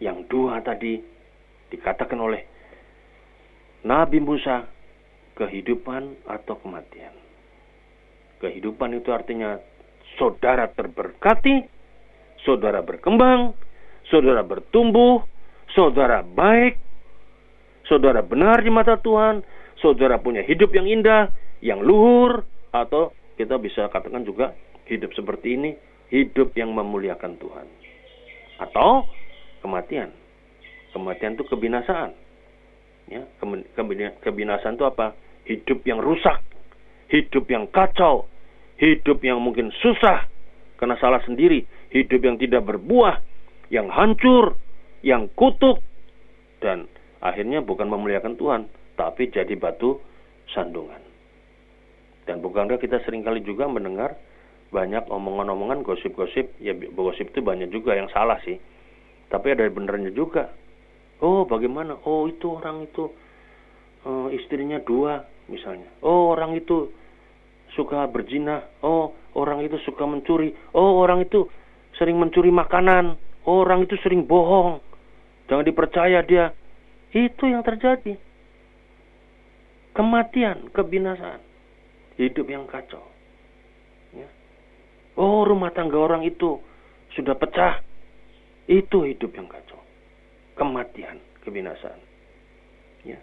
yang 0.00 0.24
dua 0.26 0.60
tadi 0.64 1.00
dikatakan 1.68 2.18
oleh 2.18 2.42
Nabi 3.84 4.18
Musa, 4.18 4.64
kehidupan 5.36 6.24
atau 6.24 6.56
kematian. 6.62 7.12
Kehidupan 8.40 8.96
itu 8.96 9.12
artinya 9.12 9.60
saudara 10.16 10.70
terberkati, 10.72 11.68
saudara 12.42 12.80
berkembang, 12.80 13.52
saudara 14.08 14.40
bertumbuh, 14.40 15.20
saudara 15.76 16.24
baik, 16.24 16.80
saudara 17.88 18.24
benar 18.24 18.62
di 18.64 18.70
mata 18.72 18.96
Tuhan, 18.96 19.44
saudara 19.80 20.16
punya 20.16 20.40
hidup 20.44 20.72
yang 20.72 20.88
indah, 20.88 21.28
yang 21.60 21.82
luhur, 21.84 22.46
atau 22.72 23.12
kita 23.36 23.58
bisa 23.58 23.90
katakan 23.90 24.22
juga 24.22 24.54
hidup 24.88 25.10
seperti 25.16 25.56
ini 25.56 25.70
hidup 26.12 26.52
yang 26.54 26.72
memuliakan 26.72 27.36
Tuhan. 27.40 27.66
Atau 28.60 29.08
kematian. 29.64 30.12
Kematian 30.94 31.34
itu 31.34 31.44
kebinasaan. 31.48 32.12
Ya, 33.10 33.26
kebinasaan 34.24 34.80
itu 34.80 34.86
apa? 34.88 35.12
Hidup 35.44 35.84
yang 35.84 36.00
rusak, 36.00 36.40
hidup 37.12 37.44
yang 37.52 37.68
kacau, 37.68 38.24
hidup 38.80 39.20
yang 39.20 39.36
mungkin 39.44 39.68
susah 39.84 40.24
karena 40.80 40.96
salah 40.96 41.20
sendiri, 41.28 41.68
hidup 41.92 42.20
yang 42.24 42.40
tidak 42.40 42.64
berbuah, 42.64 43.20
yang 43.68 43.92
hancur, 43.92 44.56
yang 45.04 45.28
kutuk 45.36 45.84
dan 46.64 46.88
akhirnya 47.20 47.60
bukan 47.60 47.92
memuliakan 47.92 48.40
Tuhan, 48.40 48.72
tapi 48.96 49.28
jadi 49.28 49.52
batu 49.52 50.00
sandungan. 50.56 51.00
Dan 52.24 52.40
bukankah 52.40 52.80
kita 52.80 53.04
sering 53.04 53.20
kali 53.20 53.44
juga 53.44 53.68
mendengar 53.68 54.16
banyak 54.74 55.06
omongan-omongan 55.06 55.86
gosip-gosip. 55.86 56.58
Ya 56.58 56.74
gosip 56.74 57.30
itu 57.30 57.38
banyak 57.38 57.70
juga 57.70 57.94
yang 57.94 58.10
salah 58.10 58.42
sih. 58.42 58.58
Tapi 59.30 59.54
ada 59.54 59.62
benernya 59.70 60.10
juga. 60.10 60.50
Oh 61.22 61.46
bagaimana? 61.46 61.94
Oh 62.02 62.26
itu 62.26 62.50
orang 62.58 62.90
itu 62.90 63.06
uh, 64.02 64.28
istrinya 64.34 64.82
dua 64.82 65.22
misalnya. 65.46 65.86
Oh 66.02 66.34
orang 66.34 66.58
itu 66.58 66.90
suka 67.78 68.10
berzina. 68.10 68.66
Oh 68.82 69.14
orang 69.38 69.62
itu 69.62 69.78
suka 69.86 70.02
mencuri. 70.02 70.50
Oh 70.74 70.98
orang 70.98 71.22
itu 71.22 71.46
sering 71.94 72.18
mencuri 72.18 72.50
makanan. 72.50 73.14
Oh, 73.44 73.60
orang 73.60 73.84
itu 73.84 73.94
sering 74.00 74.24
bohong. 74.24 74.80
Jangan 75.52 75.68
dipercaya 75.68 76.24
dia. 76.24 76.56
Itu 77.12 77.44
yang 77.44 77.60
terjadi. 77.60 78.16
Kematian 79.92 80.72
kebinasaan. 80.72 81.44
Hidup 82.16 82.48
yang 82.48 82.64
kacau 82.64 83.13
Oh, 85.14 85.46
rumah 85.46 85.70
tangga 85.70 85.94
orang 85.94 86.26
itu 86.26 86.58
sudah 87.14 87.38
pecah. 87.38 87.82
Itu 88.66 89.06
hidup 89.06 89.30
yang 89.36 89.46
kacau. 89.46 89.78
Kematian, 90.58 91.22
kebinasaan. 91.46 92.00
Ya. 93.06 93.20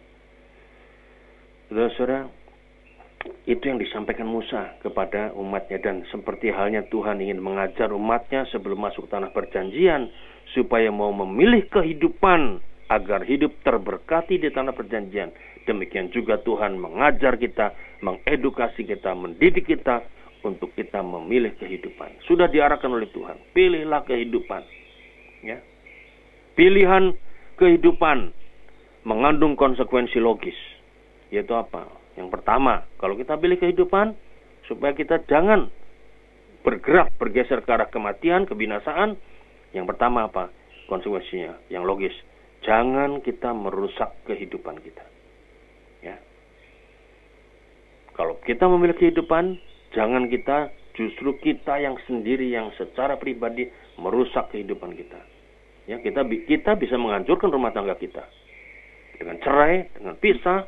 Saudara-saudara, 1.68 2.30
itu 3.46 3.64
yang 3.66 3.78
disampaikan 3.82 4.30
Musa 4.30 4.78
kepada 4.82 5.34
umatnya 5.36 5.82
dan 5.82 6.06
seperti 6.10 6.54
halnya 6.54 6.86
Tuhan 6.90 7.22
ingin 7.22 7.42
mengajar 7.42 7.92
umatnya 7.94 8.48
sebelum 8.50 8.82
masuk 8.82 9.10
tanah 9.10 9.34
perjanjian 9.34 10.10
supaya 10.54 10.90
mau 10.90 11.14
memilih 11.14 11.68
kehidupan 11.70 12.62
agar 12.92 13.24
hidup 13.24 13.56
terberkati 13.64 14.42
di 14.42 14.52
tanah 14.52 14.76
perjanjian. 14.76 15.32
Demikian 15.64 16.12
juga 16.12 16.42
Tuhan 16.42 16.76
mengajar 16.76 17.38
kita, 17.38 17.72
mengedukasi 18.04 18.84
kita, 18.84 19.16
mendidik 19.16 19.70
kita 19.70 20.04
untuk 20.42 20.74
kita 20.74 21.02
memilih 21.06 21.54
kehidupan. 21.58 22.26
Sudah 22.26 22.50
diarahkan 22.50 22.90
oleh 22.90 23.10
Tuhan. 23.14 23.38
Pilihlah 23.54 24.02
kehidupan. 24.06 24.62
Ya. 25.46 25.62
Pilihan 26.58 27.14
kehidupan 27.58 28.34
mengandung 29.06 29.54
konsekuensi 29.58 30.18
logis. 30.18 30.58
Yaitu 31.30 31.54
apa? 31.54 31.88
Yang 32.18 32.30
pertama, 32.38 32.86
kalau 33.00 33.16
kita 33.16 33.40
pilih 33.40 33.58
kehidupan, 33.58 34.14
supaya 34.68 34.92
kita 34.92 35.24
jangan 35.30 35.72
bergerak, 36.62 37.14
bergeser 37.18 37.64
ke 37.66 37.70
arah 37.72 37.90
kematian, 37.90 38.46
kebinasaan. 38.46 39.18
Yang 39.72 39.86
pertama 39.96 40.28
apa? 40.28 40.52
Konsekuensinya 40.92 41.58
yang 41.72 41.88
logis. 41.88 42.14
Jangan 42.62 43.24
kita 43.26 43.56
merusak 43.56 44.12
kehidupan 44.30 44.78
kita. 44.84 45.06
Ya. 46.06 46.20
Kalau 48.14 48.38
kita 48.44 48.70
memilih 48.70 48.94
kehidupan, 49.00 49.58
Jangan 49.92 50.32
kita 50.32 50.72
justru 50.96 51.36
kita 51.40 51.80
yang 51.80 51.96
sendiri 52.08 52.52
yang 52.52 52.72
secara 52.76 53.16
pribadi 53.20 53.68
merusak 54.00 54.52
kehidupan 54.52 54.96
kita. 54.96 55.20
Ya, 55.90 56.00
kita 56.00 56.24
kita 56.48 56.78
bisa 56.78 56.96
menghancurkan 56.96 57.52
rumah 57.52 57.74
tangga 57.74 57.98
kita 57.98 58.24
dengan 59.18 59.38
cerai, 59.44 59.92
dengan 59.98 60.16
pisah, 60.18 60.66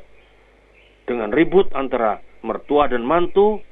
dengan 1.08 1.30
ribut 1.32 1.70
antara 1.72 2.20
mertua 2.44 2.90
dan 2.90 3.02
mantu, 3.06 3.62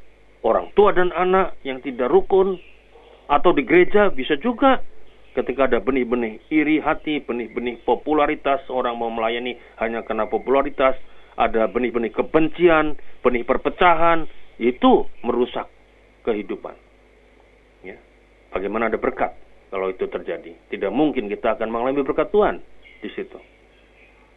orang 0.43 0.73
tua 0.73 0.97
dan 0.97 1.13
anak 1.13 1.55
yang 1.67 1.83
tidak 1.85 2.09
rukun, 2.09 2.57
atau 3.29 3.53
di 3.53 3.63
gereja 3.63 4.09
bisa 4.11 4.39
juga 4.41 4.81
ketika 5.33 5.65
ada 5.69 5.81
benih-benih 5.81 6.41
iri 6.53 6.81
hati, 6.81 7.25
benih-benih 7.25 7.81
popularitas, 7.89 8.61
orang 8.69 9.01
mau 9.01 9.09
melayani 9.09 9.57
hanya 9.81 10.05
karena 10.05 10.29
popularitas, 10.29 10.97
ada 11.41 11.65
benih-benih 11.69 12.13
kebencian, 12.13 12.97
benih 13.25 13.45
perpecahan, 13.45 14.29
itu 14.61 15.07
merusak 15.25 15.69
kehidupan. 16.27 16.75
Ya. 17.85 17.97
Bagaimana 18.53 18.93
ada 18.93 18.99
berkat? 18.99 19.33
kalau 19.73 19.89
itu 19.89 20.05
terjadi. 20.05 20.53
Tidak 20.69 20.93
mungkin 20.93 21.33
kita 21.33 21.57
akan 21.57 21.73
mengalami 21.73 22.05
berkat 22.05 22.29
Tuhan 22.29 22.61
di 23.01 23.09
situ. 23.17 23.41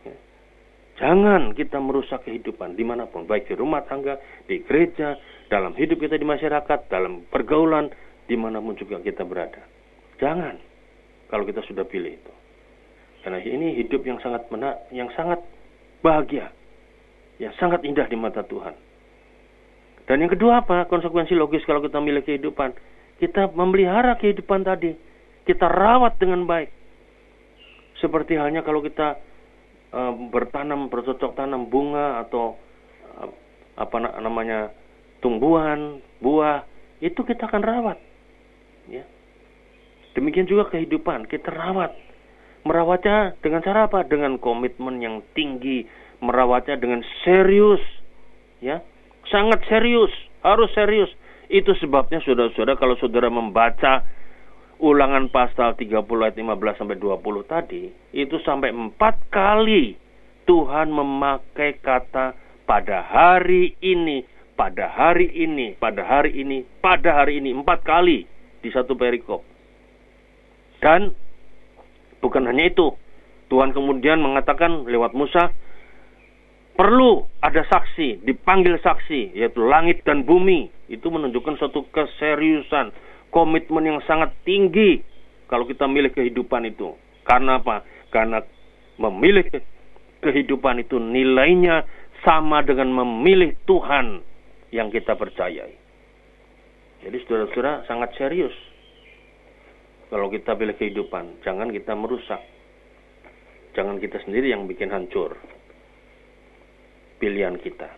Ya. 0.07 0.15
Jangan 1.03 1.51
kita 1.51 1.75
merusak 1.83 2.23
kehidupan 2.23 2.79
di 2.79 2.87
mana 2.87 3.03
pun, 3.11 3.27
baik 3.27 3.51
di 3.51 3.59
rumah 3.59 3.83
tangga, 3.83 4.15
di 4.47 4.63
gereja, 4.63 5.19
dalam 5.51 5.75
hidup 5.75 5.99
kita 5.99 6.15
di 6.15 6.23
masyarakat, 6.23 6.87
dalam 6.87 7.27
pergaulan, 7.27 7.91
di 8.31 8.39
mana 8.39 8.63
pun 8.63 8.79
juga 8.79 9.03
kita 9.03 9.27
berada. 9.27 9.59
Jangan, 10.23 10.55
kalau 11.27 11.43
kita 11.43 11.59
sudah 11.67 11.83
pilih 11.83 12.15
itu. 12.15 12.33
Karena 13.27 13.43
ini 13.43 13.75
hidup 13.75 14.07
yang 14.07 14.23
sangat 14.23 14.47
menak, 14.47 14.87
yang 14.95 15.11
sangat 15.19 15.43
bahagia, 15.99 16.47
yang 17.43 17.51
sangat 17.59 17.83
indah 17.83 18.07
di 18.07 18.15
mata 18.15 18.39
Tuhan. 18.47 18.71
Dan 20.05 20.21
yang 20.21 20.31
kedua 20.31 20.61
apa? 20.61 20.85
Konsekuensi 20.85 21.33
logis 21.33 21.65
kalau 21.65 21.81
kita 21.81 21.97
memiliki 21.97 22.37
kehidupan. 22.37 22.73
Kita 23.17 23.49
memelihara 23.55 24.19
kehidupan 24.19 24.61
tadi 24.67 24.93
kita 25.45 25.69
rawat 25.69 26.17
dengan 26.17 26.43
baik. 26.49 26.73
Seperti 28.01 28.35
halnya 28.35 28.65
kalau 28.65 28.81
kita 28.81 29.15
uh, 29.93 30.13
bertanam 30.33 30.89
bercocok 30.89 31.37
tanam 31.37 31.69
bunga 31.69 32.25
atau 32.25 32.57
uh, 33.21 33.29
apa 33.79 33.95
namanya 34.19 34.73
tumbuhan, 35.21 36.01
buah, 36.19 36.65
itu 36.99 37.21
kita 37.23 37.47
akan 37.47 37.63
rawat. 37.63 37.97
Ya. 38.89 39.05
Demikian 40.17 40.49
juga 40.49 40.67
kehidupan, 40.73 41.29
kita 41.29 41.53
rawat. 41.53 41.93
Merawatnya 42.65 43.37
dengan 43.45 43.61
cara 43.61 43.85
apa? 43.85 44.01
Dengan 44.03 44.41
komitmen 44.41 44.97
yang 44.97 45.21
tinggi, 45.37 45.85
merawatnya 46.19 46.75
dengan 46.81 47.05
serius. 47.21 47.81
Ya. 48.59 48.81
Sangat 49.29 49.65
serius, 49.65 50.11
harus 50.45 50.69
serius. 50.73 51.09
Itu 51.49 51.77
sebabnya 51.77 52.21
saudara-saudara 52.25 52.77
kalau 52.77 52.97
saudara 52.97 53.29
membaca 53.29 54.05
ulangan 54.81 55.31
pasal 55.31 55.77
30 55.77 56.03
ayat 56.03 56.35
15 56.35 56.79
sampai 56.79 56.97
20 56.99 57.47
tadi 57.47 57.83
itu 58.11 58.35
sampai 58.43 58.75
empat 58.75 59.31
kali 59.31 59.95
Tuhan 60.45 60.91
memakai 60.91 61.79
kata 61.79 62.35
pada 62.69 63.01
hari 63.01 63.77
ini, 63.81 64.25
pada 64.53 64.89
hari 64.89 65.29
ini, 65.33 65.73
pada 65.77 66.05
hari 66.05 66.37
ini, 66.37 66.65
pada 66.81 67.09
hari 67.17 67.41
ini 67.41 67.53
empat 67.53 67.81
kali 67.81 68.25
di 68.61 68.69
satu 68.69 68.93
perikop. 68.93 69.41
Dan 70.81 71.13
bukan 72.21 72.45
hanya 72.45 72.69
itu, 72.69 72.93
Tuhan 73.49 73.73
kemudian 73.73 74.21
mengatakan 74.21 74.85
lewat 74.85 75.17
Musa 75.17 75.49
perlu 76.75 77.23
ada 77.39 77.63
saksi, 77.65 78.27
dipanggil 78.27 78.77
saksi 78.83 79.33
yaitu 79.33 79.63
langit 79.63 80.03
dan 80.03 80.27
bumi. 80.27 80.69
Itu 80.91 81.09
menunjukkan 81.09 81.57
suatu 81.57 81.87
keseriusan, 81.89 82.93
komitmen 83.33 83.89
yang 83.89 83.99
sangat 84.05 84.35
tinggi 84.45 85.01
kalau 85.49 85.65
kita 85.65 85.89
milih 85.89 86.13
kehidupan 86.13 86.67
itu. 86.69 86.93
Karena 87.25 87.57
apa? 87.57 87.81
Karena 88.13 88.43
memilih 89.01 89.49
kehidupan 90.21 90.85
itu 90.85 91.01
nilainya 91.01 91.87
sama 92.21 92.61
dengan 92.61 92.93
memilih 92.93 93.57
Tuhan 93.65 94.21
yang 94.69 94.93
kita 94.93 95.17
percayai. 95.17 95.73
Jadi 97.01 97.17
saudara-saudara 97.25 97.85
sangat 97.89 98.13
serius. 98.17 98.53
Kalau 100.09 100.29
kita 100.29 100.53
pilih 100.53 100.77
kehidupan, 100.77 101.41
jangan 101.41 101.73
kita 101.73 101.97
merusak. 101.97 102.41
Jangan 103.73 103.97
kita 103.97 104.21
sendiri 104.23 104.53
yang 104.53 104.69
bikin 104.69 104.93
hancur 104.93 105.35
pilihan 107.25 107.57
kita. 107.57 107.89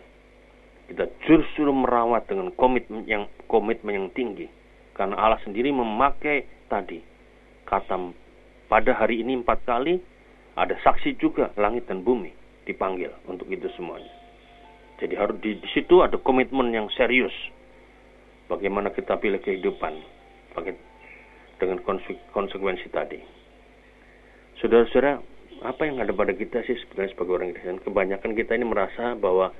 Kita 0.88 1.04
justru 1.28 1.68
merawat 1.68 2.24
dengan 2.32 2.48
komitmen 2.56 3.04
yang 3.04 3.28
komitmen 3.44 3.92
yang 3.92 4.08
tinggi. 4.16 4.48
Karena 4.96 5.20
Allah 5.20 5.36
sendiri 5.44 5.68
memakai 5.68 6.48
tadi 6.72 7.04
kata 7.68 8.16
pada 8.72 8.96
hari 8.96 9.20
ini 9.20 9.44
empat 9.44 9.68
kali 9.68 10.00
ada 10.56 10.72
saksi 10.80 11.20
juga 11.20 11.52
langit 11.60 11.84
dan 11.84 12.00
bumi 12.00 12.32
dipanggil 12.64 13.12
untuk 13.28 13.52
itu 13.52 13.68
semuanya. 13.76 14.08
Jadi 14.98 15.14
harus 15.14 15.36
di, 15.44 15.60
di 15.60 15.68
situ 15.76 16.00
ada 16.00 16.16
komitmen 16.16 16.72
yang 16.72 16.88
serius. 16.96 17.36
Bagaimana 18.48 18.88
kita 18.96 19.20
pilih 19.20 19.44
kehidupan 19.44 19.92
dengan 21.60 21.78
konsekuensi 22.32 22.88
tadi. 22.88 23.20
Saudara-saudara, 24.58 25.20
apa 25.62 25.86
yang 25.86 25.98
ada 25.98 26.14
pada 26.14 26.34
kita 26.34 26.62
sih 26.66 26.78
sebenarnya 26.86 27.14
sebagai 27.14 27.32
orang 27.38 27.50
Kristen? 27.54 27.82
Kebanyakan 27.82 28.32
kita 28.34 28.52
ini 28.54 28.66
merasa 28.66 29.18
bahwa 29.18 29.50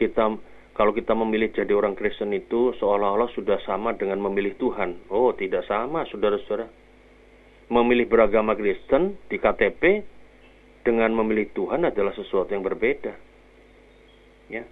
kita 0.00 0.38
kalau 0.72 0.96
kita 0.96 1.12
memilih 1.12 1.52
jadi 1.52 1.72
orang 1.76 1.92
Kristen 1.92 2.32
itu 2.32 2.72
seolah-olah 2.80 3.28
sudah 3.36 3.60
sama 3.68 3.92
dengan 3.92 4.16
memilih 4.24 4.56
Tuhan. 4.56 5.04
Oh, 5.12 5.36
tidak 5.36 5.68
sama, 5.68 6.08
saudara-saudara. 6.08 6.64
Memilih 7.68 8.08
beragama 8.08 8.56
Kristen 8.56 9.20
di 9.28 9.36
KTP 9.36 10.04
dengan 10.80 11.12
memilih 11.12 11.52
Tuhan 11.52 11.84
adalah 11.84 12.16
sesuatu 12.16 12.48
yang 12.56 12.64
berbeda. 12.64 13.12
Ya. 14.48 14.64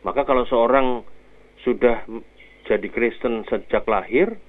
Maka 0.00 0.24
kalau 0.24 0.48
seorang 0.48 1.04
sudah 1.60 2.08
jadi 2.64 2.88
Kristen 2.88 3.44
sejak 3.48 3.84
lahir, 3.84 4.40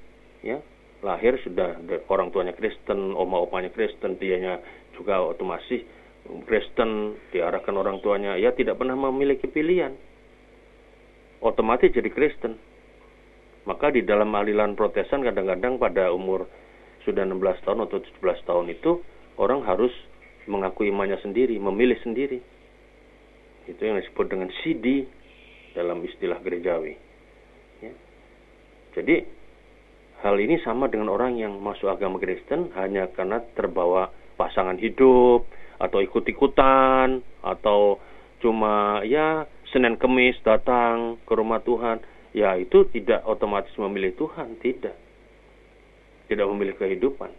ya, 0.43 0.63
lahir 1.07 1.39
sudah 1.39 1.79
orang 2.11 2.29
tuanya 2.35 2.51
Kristen, 2.51 3.15
oma 3.15 3.39
opanya 3.39 3.71
Kristen, 3.71 4.19
dianya 4.19 4.59
juga 4.99 5.23
otomatis 5.23 5.81
Kristen, 6.43 7.15
diarahkan 7.31 7.71
orang 7.71 8.03
tuanya, 8.03 8.35
ya 8.35 8.51
tidak 8.51 8.75
pernah 8.75 8.99
memiliki 8.99 9.47
pilihan 9.47 9.95
otomatis 11.39 11.93
jadi 11.93 12.11
Kristen. 12.11 12.59
Maka 13.67 13.91
di 13.91 14.03
dalam 14.03 14.31
aliran 14.31 14.79
protesan 14.79 15.27
kadang-kadang 15.27 15.75
pada 15.75 16.11
umur 16.11 16.47
sudah 17.03 17.23
16 17.23 17.63
tahun 17.67 17.79
atau 17.87 17.99
17 17.99 18.47
tahun 18.47 18.65
itu 18.71 19.03
orang 19.39 19.63
harus 19.63 19.91
mengakui 20.47 20.87
imannya 20.87 21.19
sendiri, 21.19 21.59
memilih 21.59 21.99
sendiri. 22.03 22.39
Itu 23.67 23.83
yang 23.83 23.99
disebut 23.99 24.31
dengan 24.31 24.47
CD 24.63 25.03
dalam 25.75 25.99
istilah 26.07 26.39
gerejawi. 26.39 26.95
Ya. 27.83 27.91
Jadi 28.95 29.27
hal 30.25 30.35
ini 30.41 30.57
sama 30.65 30.89
dengan 30.89 31.13
orang 31.13 31.37
yang 31.37 31.57
masuk 31.61 31.89
agama 31.91 32.17
Kristen 32.17 32.73
hanya 32.73 33.09
karena 33.13 33.43
terbawa 33.53 34.09
pasangan 34.37 34.77
hidup 34.77 35.45
atau 35.77 35.99
ikut-ikutan 36.01 37.21
atau 37.45 38.01
cuma 38.41 39.01
ya 39.05 39.45
Senin 39.69 39.99
Kemis 39.99 40.39
datang 40.47 41.19
ke 41.27 41.33
rumah 41.35 41.59
Tuhan, 41.59 41.99
ya 42.31 42.55
itu 42.55 42.87
tidak 42.89 43.27
otomatis 43.27 43.73
memilih 43.75 44.15
Tuhan, 44.15 44.55
tidak. 44.63 44.95
Tidak 46.27 46.47
memilih 46.47 46.75
kehidupan. 46.79 47.31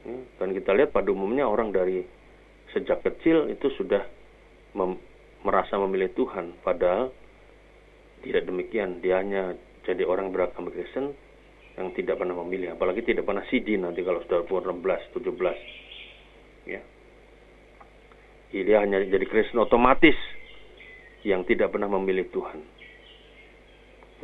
Ya, 0.00 0.16
dan 0.40 0.56
kita 0.56 0.72
lihat 0.72 0.96
pada 0.96 1.12
umumnya 1.12 1.44
orang 1.44 1.72
dari 1.72 2.04
sejak 2.72 3.04
kecil 3.04 3.52
itu 3.52 3.68
sudah 3.76 4.00
mem 4.72 4.96
merasa 5.44 5.76
memilih 5.80 6.12
Tuhan, 6.16 6.56
padahal 6.64 7.12
tidak 8.24 8.44
demikian. 8.48 9.00
Dia 9.04 9.20
hanya 9.20 9.56
jadi 9.90 10.06
orang 10.06 10.30
beragama 10.30 10.70
Kristen 10.70 11.10
yang 11.74 11.90
tidak 11.96 12.20
pernah 12.22 12.38
memilih, 12.44 12.78
apalagi 12.78 13.02
tidak 13.02 13.26
pernah 13.26 13.42
sidi 13.50 13.74
nanti 13.74 14.06
kalau 14.06 14.22
sudah 14.22 14.46
umur 14.46 14.70
16, 14.70 15.16
17. 15.18 16.70
Ya. 16.70 16.80
Dia 18.50 18.76
hanya 18.82 19.02
jadi 19.02 19.26
Kristen 19.26 19.58
otomatis 19.62 20.14
yang 21.26 21.42
tidak 21.46 21.74
pernah 21.74 21.90
memilih 21.90 22.30
Tuhan. 22.30 22.60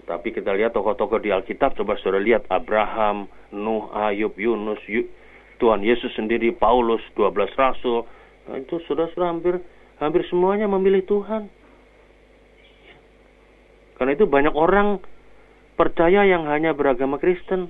Tetapi 0.02 0.28
kita 0.36 0.52
lihat 0.52 0.76
tokoh-tokoh 0.76 1.18
di 1.24 1.32
Alkitab, 1.32 1.72
coba 1.74 1.96
saudara 1.98 2.20
lihat 2.20 2.44
Abraham, 2.52 3.26
Nuh, 3.56 3.88
Ayub, 3.96 4.36
Yunus, 4.36 4.82
Tuhan 5.56 5.80
Yesus 5.80 6.12
sendiri, 6.12 6.52
Paulus, 6.52 7.00
12 7.16 7.48
rasul. 7.56 8.04
Nah, 8.46 8.60
itu 8.60 8.76
saudara-saudara 8.84 9.32
hampir 9.32 9.54
hampir 9.96 10.22
semuanya 10.28 10.68
memilih 10.68 11.00
Tuhan. 11.08 11.48
Karena 13.96 14.12
itu 14.12 14.28
banyak 14.28 14.52
orang 14.52 15.00
percaya 15.76 16.24
yang 16.24 16.48
hanya 16.48 16.72
beragama 16.72 17.20
Kristen 17.20 17.68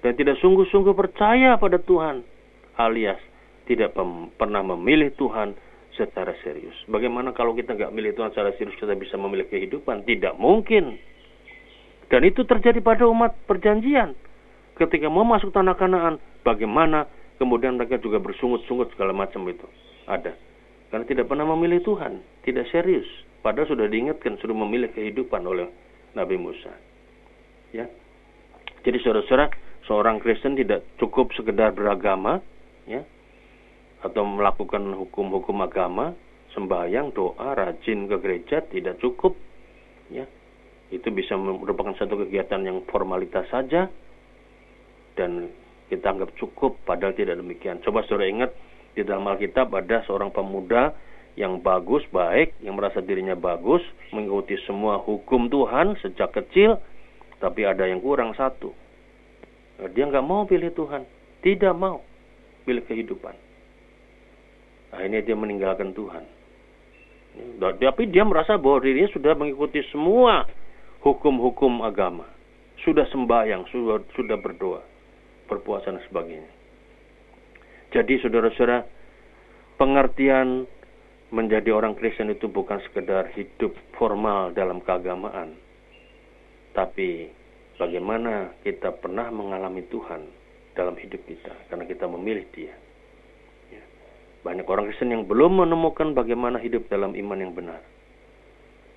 dan 0.00 0.12
tidak 0.16 0.40
sungguh-sungguh 0.40 0.96
percaya 0.96 1.56
pada 1.60 1.76
Tuhan, 1.80 2.24
alias 2.80 3.20
tidak 3.64 3.96
pernah 4.36 4.60
memilih 4.64 5.12
Tuhan 5.16 5.56
secara 5.96 6.34
serius. 6.42 6.74
Bagaimana 6.90 7.32
kalau 7.32 7.54
kita 7.54 7.72
nggak 7.72 7.92
milih 7.94 8.12
Tuhan 8.12 8.34
secara 8.34 8.52
serius 8.58 8.76
kita 8.76 8.92
bisa 8.98 9.16
memilih 9.16 9.46
kehidupan? 9.48 10.04
Tidak 10.04 10.36
mungkin. 10.36 10.98
Dan 12.10 12.20
itu 12.28 12.44
terjadi 12.44 12.84
pada 12.84 13.08
umat 13.08 13.32
perjanjian. 13.48 14.12
Ketika 14.74 15.06
mau 15.06 15.24
masuk 15.24 15.54
tanah 15.54 15.78
kanaan, 15.78 16.18
bagaimana 16.42 17.06
kemudian 17.38 17.78
mereka 17.78 17.96
juga 18.02 18.18
bersungut-sungut 18.20 18.90
segala 18.92 19.14
macam 19.14 19.46
itu. 19.46 19.64
Ada. 20.04 20.34
Karena 20.90 21.04
tidak 21.08 21.26
pernah 21.30 21.46
memilih 21.54 21.80
Tuhan, 21.80 22.20
tidak 22.44 22.68
serius. 22.68 23.06
Padahal 23.40 23.70
sudah 23.70 23.86
diingatkan 23.88 24.36
sudah 24.42 24.56
memilih 24.56 24.92
kehidupan 24.92 25.42
oleh 25.46 25.70
Nabi 26.12 26.36
Musa. 26.36 26.70
Ya. 27.74 27.90
Jadi 28.86 29.02
saudara-saudara, 29.02 29.50
seorang 29.90 30.22
Kristen 30.22 30.54
tidak 30.54 30.86
cukup 31.02 31.34
sekedar 31.34 31.74
beragama, 31.74 32.38
ya, 32.86 33.02
atau 34.06 34.22
melakukan 34.22 34.94
hukum-hukum 34.94 35.58
agama, 35.66 36.14
sembahyang, 36.54 37.10
doa, 37.10 37.58
rajin 37.58 38.06
ke 38.06 38.16
gereja 38.22 38.62
tidak 38.70 39.02
cukup, 39.02 39.34
ya. 40.06 40.22
Itu 40.94 41.10
bisa 41.10 41.34
merupakan 41.34 41.98
satu 41.98 42.22
kegiatan 42.22 42.62
yang 42.62 42.86
formalitas 42.86 43.50
saja 43.50 43.90
dan 45.18 45.50
kita 45.90 46.06
anggap 46.14 46.30
cukup 46.38 46.78
padahal 46.86 47.16
tidak 47.18 47.40
demikian. 47.40 47.82
Coba 47.82 48.06
saudara 48.06 48.30
ingat 48.30 48.50
di 48.94 49.02
dalam 49.02 49.26
Alkitab 49.26 49.74
ada 49.74 50.06
seorang 50.06 50.30
pemuda 50.30 50.94
yang 51.34 51.58
bagus, 51.58 52.06
baik, 52.14 52.54
yang 52.62 52.78
merasa 52.78 53.02
dirinya 53.02 53.34
bagus, 53.34 53.82
mengikuti 54.14 54.54
semua 54.70 55.02
hukum 55.02 55.50
Tuhan 55.50 55.98
sejak 55.98 56.30
kecil, 56.30 56.78
tapi 57.44 57.68
ada 57.68 57.84
yang 57.84 58.00
kurang 58.00 58.32
satu. 58.32 58.72
Dia 59.92 60.08
nggak 60.08 60.24
mau 60.24 60.48
pilih 60.48 60.72
Tuhan, 60.72 61.04
tidak 61.44 61.76
mau 61.76 62.00
pilih 62.64 62.80
kehidupan. 62.88 63.36
Akhirnya 64.96 65.20
dia 65.20 65.36
meninggalkan 65.36 65.92
Tuhan. 65.92 66.24
Tapi 67.60 68.02
dia 68.08 68.24
merasa 68.24 68.56
bahwa 68.56 68.80
dirinya 68.80 69.10
sudah 69.12 69.36
mengikuti 69.36 69.84
semua 69.92 70.48
hukum-hukum 71.04 71.84
agama. 71.84 72.24
Sudah 72.80 73.04
sembahyang, 73.12 73.68
sudah, 73.68 74.00
sudah 74.16 74.38
berdoa, 74.40 74.80
berpuasa 75.50 75.92
dan 75.92 76.00
sebagainya. 76.08 76.48
Jadi 77.92 78.22
saudara-saudara, 78.24 78.86
pengertian 79.76 80.64
menjadi 81.34 81.74
orang 81.74 81.98
Kristen 81.98 82.30
itu 82.30 82.46
bukan 82.46 82.78
sekedar 82.86 83.34
hidup 83.34 83.74
formal 83.98 84.54
dalam 84.54 84.78
keagamaan. 84.78 85.63
Tapi 86.74 87.30
bagaimana 87.78 88.50
kita 88.66 88.90
pernah 88.98 89.30
mengalami 89.30 89.86
Tuhan 89.86 90.26
dalam 90.74 90.98
hidup 90.98 91.22
kita 91.24 91.54
karena 91.70 91.86
kita 91.86 92.10
memilih 92.10 92.44
dia. 92.50 92.74
Ya. 93.70 93.82
Banyak 94.42 94.66
orang 94.66 94.90
Kristen 94.90 95.14
yang 95.14 95.24
belum 95.24 95.62
menemukan 95.62 96.12
bagaimana 96.18 96.58
hidup 96.58 96.90
dalam 96.90 97.14
iman 97.14 97.38
yang 97.38 97.54
benar. 97.54 97.80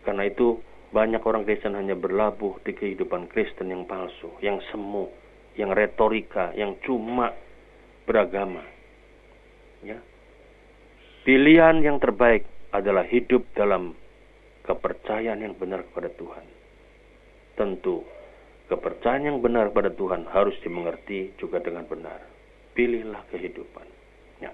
Karena 0.02 0.26
itu 0.26 0.58
banyak 0.90 1.22
orang 1.22 1.46
Kristen 1.46 1.78
hanya 1.78 1.94
berlabuh 1.94 2.58
di 2.66 2.74
kehidupan 2.74 3.30
Kristen 3.30 3.70
yang 3.70 3.86
palsu, 3.86 4.34
yang 4.42 4.58
semu, 4.74 5.14
yang 5.54 5.70
retorika, 5.70 6.50
yang 6.58 6.82
cuma 6.82 7.38
beragama. 8.10 8.66
Ya. 9.86 10.02
Pilihan 11.28 11.86
yang 11.86 12.02
terbaik 12.02 12.48
adalah 12.74 13.06
hidup 13.06 13.46
dalam 13.54 13.94
kepercayaan 14.66 15.44
yang 15.44 15.54
benar 15.60 15.84
kepada 15.92 16.10
Tuhan. 16.16 16.57
Tentu 17.58 18.06
Kepercayaan 18.68 19.24
yang 19.24 19.40
benar 19.40 19.72
pada 19.72 19.88
Tuhan 19.88 20.28
harus 20.28 20.52
dimengerti 20.60 21.32
juga 21.40 21.64
dengan 21.64 21.88
benar. 21.88 22.20
Pilihlah 22.76 23.24
kehidupan. 23.32 23.88
Ya. 24.44 24.52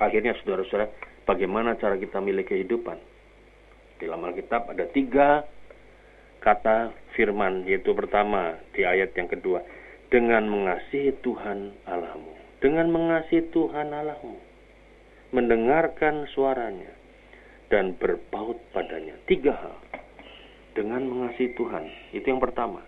Akhirnya 0.00 0.32
saudara-saudara, 0.40 0.88
bagaimana 1.28 1.76
cara 1.76 2.00
kita 2.00 2.24
milih 2.24 2.48
kehidupan? 2.48 2.96
Di 4.00 4.08
dalam 4.08 4.24
Alkitab 4.24 4.72
ada 4.72 4.88
tiga 4.88 5.44
kata 6.40 6.96
firman, 7.12 7.68
yaitu 7.68 7.92
pertama 7.92 8.56
di 8.72 8.80
ayat 8.88 9.12
yang 9.12 9.28
kedua, 9.28 9.60
dengan 10.08 10.48
mengasihi 10.48 11.12
Tuhan 11.20 11.84
Allahmu. 11.84 12.64
Dengan 12.64 12.88
mengasihi 12.88 13.52
Tuhan 13.52 13.92
Allahmu. 13.92 14.40
Mendengarkan 15.36 16.24
suaranya 16.32 16.96
dan 17.68 17.92
berpaut 18.00 18.56
padanya. 18.72 19.20
Tiga 19.28 19.52
hal. 19.52 19.76
Dengan 20.72 21.04
mengasihi 21.04 21.52
Tuhan. 21.52 21.84
Itu 22.16 22.26
yang 22.32 22.40
pertama. 22.40 22.80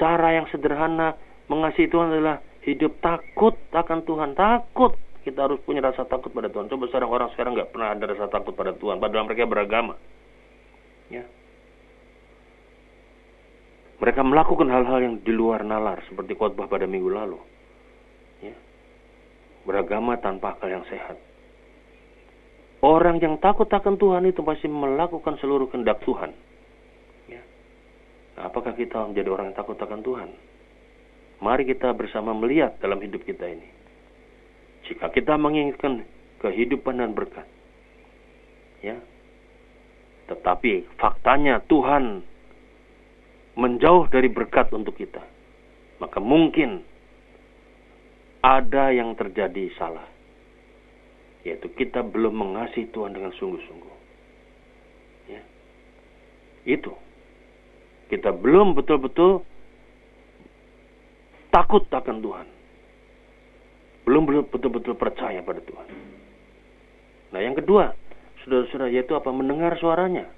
Cara 0.00 0.34
yang 0.34 0.48
sederhana 0.48 1.14
mengasihi 1.46 1.86
Tuhan 1.92 2.10
adalah 2.10 2.40
hidup 2.64 2.96
takut 3.04 3.54
akan 3.70 4.02
Tuhan. 4.08 4.32
Takut. 4.32 4.96
Kita 5.24 5.48
harus 5.48 5.60
punya 5.64 5.80
rasa 5.84 6.04
takut 6.04 6.32
pada 6.32 6.48
Tuhan. 6.48 6.68
Coba 6.68 6.84
sekarang 6.88 7.10
orang 7.12 7.28
sekarang 7.32 7.52
nggak 7.56 7.72
pernah 7.72 7.88
ada 7.92 8.04
rasa 8.08 8.26
takut 8.28 8.52
pada 8.56 8.72
Tuhan. 8.76 9.00
Padahal 9.00 9.24
mereka 9.28 9.48
beragama. 9.48 9.94
Ya. 11.12 11.24
Mereka 14.00 14.20
melakukan 14.20 14.68
hal-hal 14.68 14.98
yang 15.00 15.14
di 15.24 15.32
luar 15.32 15.64
nalar. 15.64 16.04
Seperti 16.08 16.36
khotbah 16.36 16.68
pada 16.68 16.84
minggu 16.84 17.08
lalu. 17.08 17.40
Ya. 18.44 18.56
Beragama 19.64 20.20
tanpa 20.20 20.56
akal 20.56 20.68
yang 20.72 20.84
sehat. 20.88 21.16
Orang 22.84 23.16
yang 23.16 23.40
takut 23.40 23.64
akan 23.64 23.96
Tuhan 23.96 24.28
itu 24.28 24.44
pasti 24.44 24.68
melakukan 24.68 25.40
seluruh 25.40 25.72
kehendak 25.72 26.04
Tuhan. 26.04 26.36
Nah, 28.34 28.50
apakah 28.50 28.76
kita 28.76 29.08
menjadi 29.08 29.30
orang 29.32 29.50
yang 29.50 29.56
takut 29.56 29.80
akan 29.80 30.04
Tuhan? 30.04 30.28
Mari 31.40 31.64
kita 31.64 31.96
bersama 31.96 32.36
melihat 32.36 32.76
dalam 32.84 33.00
hidup 33.00 33.24
kita 33.24 33.46
ini. 33.46 33.68
Jika 34.84 35.08
kita 35.08 35.40
menginginkan 35.40 36.04
kehidupan 36.44 37.00
dan 37.00 37.16
berkat, 37.16 37.48
ya, 38.84 39.00
tetapi 40.28 40.84
faktanya 41.00 41.64
Tuhan 41.64 42.20
menjauh 43.56 44.12
dari 44.12 44.28
berkat 44.28 44.68
untuk 44.76 44.98
kita, 44.98 45.24
maka 46.04 46.20
mungkin 46.20 46.84
ada 48.44 48.92
yang 48.92 49.16
terjadi 49.16 49.72
salah, 49.80 50.04
yaitu 51.44 51.68
kita 51.76 52.00
belum 52.00 52.32
mengasihi 52.34 52.88
Tuhan 52.90 53.12
dengan 53.12 53.30
sungguh-sungguh. 53.36 53.94
Ya. 55.28 55.40
Itu 56.64 56.96
kita 58.08 58.32
belum 58.32 58.76
betul-betul 58.76 59.44
takut 61.52 61.84
akan 61.88 62.18
Tuhan. 62.20 62.46
Belum 64.04 64.28
betul-betul 64.48 64.96
percaya 65.00 65.40
pada 65.40 65.64
Tuhan. 65.64 65.88
Nah 67.32 67.40
yang 67.40 67.56
kedua, 67.56 67.96
saudara-saudara, 68.44 68.92
yaitu 68.92 69.16
apa? 69.16 69.32
Mendengar 69.32 69.74
suaranya. 69.80 70.28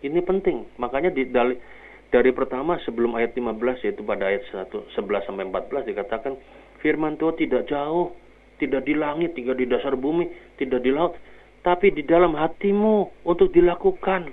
Ini 0.00 0.24
penting. 0.24 0.64
Makanya 0.80 1.12
di, 1.12 1.28
dari, 1.28 1.60
dari 2.08 2.32
pertama 2.32 2.80
sebelum 2.88 3.12
ayat 3.20 3.36
15 3.36 3.84
yaitu 3.84 4.00
pada 4.00 4.32
ayat 4.32 4.42
1, 4.48 4.72
11 4.96 5.28
sampai 5.28 5.44
14 5.52 5.90
dikatakan 5.92 6.32
firman 6.80 7.20
Tuhan 7.20 7.36
tidak 7.36 7.68
jauh, 7.68 8.16
tidak 8.60 8.84
di 8.84 8.92
langit, 8.92 9.32
tidak 9.32 9.56
di 9.56 9.64
dasar 9.64 9.96
bumi, 9.96 10.28
tidak 10.60 10.84
di 10.84 10.92
laut, 10.92 11.16
tapi 11.64 11.90
di 11.90 12.04
dalam 12.04 12.36
hatimu 12.36 13.24
untuk 13.24 13.48
dilakukan. 13.50 14.28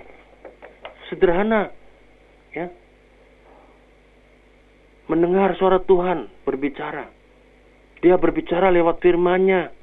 Sederhana. 1.08 1.72
Ya 2.52 2.68
mendengar 5.08 5.56
suara 5.56 5.80
Tuhan 5.82 6.28
berbicara. 6.44 7.08
Dia 7.98 8.14
berbicara 8.14 8.70
lewat 8.70 9.02
firman-Nya, 9.02 9.74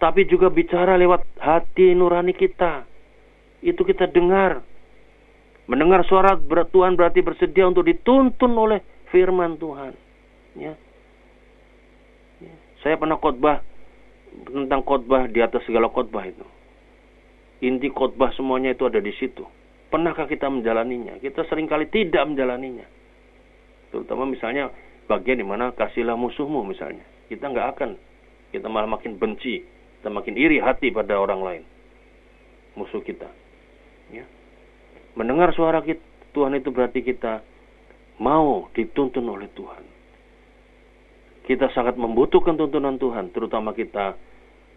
tapi 0.00 0.24
juga 0.24 0.48
bicara 0.48 0.96
lewat 0.96 1.36
hati 1.36 1.92
nurani 1.92 2.32
kita. 2.32 2.88
Itu 3.60 3.84
kita 3.84 4.08
dengar. 4.08 4.64
Mendengar 5.68 6.02
suara 6.08 6.34
Tuhan 6.40 6.96
berarti 6.96 7.20
bersedia 7.20 7.68
untuk 7.68 7.84
dituntun 7.84 8.56
oleh 8.56 8.80
firman 9.12 9.60
Tuhan. 9.60 9.92
Ya. 10.56 10.74
Ya. 12.80 12.86
Saya 12.86 12.94
pernah 12.96 13.20
khotbah 13.20 13.60
tentang 14.48 14.80
khotbah 14.82 15.28
di 15.28 15.44
atas 15.44 15.60
segala 15.68 15.92
khotbah 15.92 16.24
itu. 16.24 16.46
Inti 17.60 17.92
khotbah 17.92 18.32
semuanya 18.32 18.72
itu 18.72 18.88
ada 18.88 19.04
di 19.04 19.12
situ. 19.20 19.44
Pernahkah 19.92 20.24
kita 20.24 20.48
menjalaninya? 20.48 21.20
Kita 21.20 21.44
sering 21.44 21.68
kali 21.68 21.92
tidak 21.92 22.24
menjalaninya 22.24 23.00
terutama 23.90 24.24
misalnya 24.26 24.70
bagian 25.10 25.42
di 25.42 25.46
mana 25.46 25.74
kasihlah 25.74 26.14
musuhmu 26.14 26.62
misalnya 26.62 27.02
kita 27.26 27.50
nggak 27.50 27.68
akan 27.76 27.90
kita 28.54 28.66
malah 28.70 28.86
makin 28.86 29.18
benci 29.18 29.66
kita 30.00 30.08
makin 30.08 30.38
iri 30.38 30.62
hati 30.62 30.94
pada 30.94 31.18
orang 31.18 31.42
lain 31.42 31.62
musuh 32.78 33.02
kita 33.02 33.26
ya 34.14 34.24
mendengar 35.18 35.50
suara 35.52 35.82
kita, 35.82 36.00
Tuhan 36.30 36.54
itu 36.54 36.70
berarti 36.70 37.02
kita 37.02 37.42
mau 38.22 38.70
dituntun 38.70 39.26
oleh 39.26 39.50
Tuhan 39.58 39.82
kita 41.50 41.66
sangat 41.74 41.98
membutuhkan 41.98 42.54
tuntunan 42.54 42.94
Tuhan 43.02 43.34
terutama 43.34 43.74
kita 43.74 44.14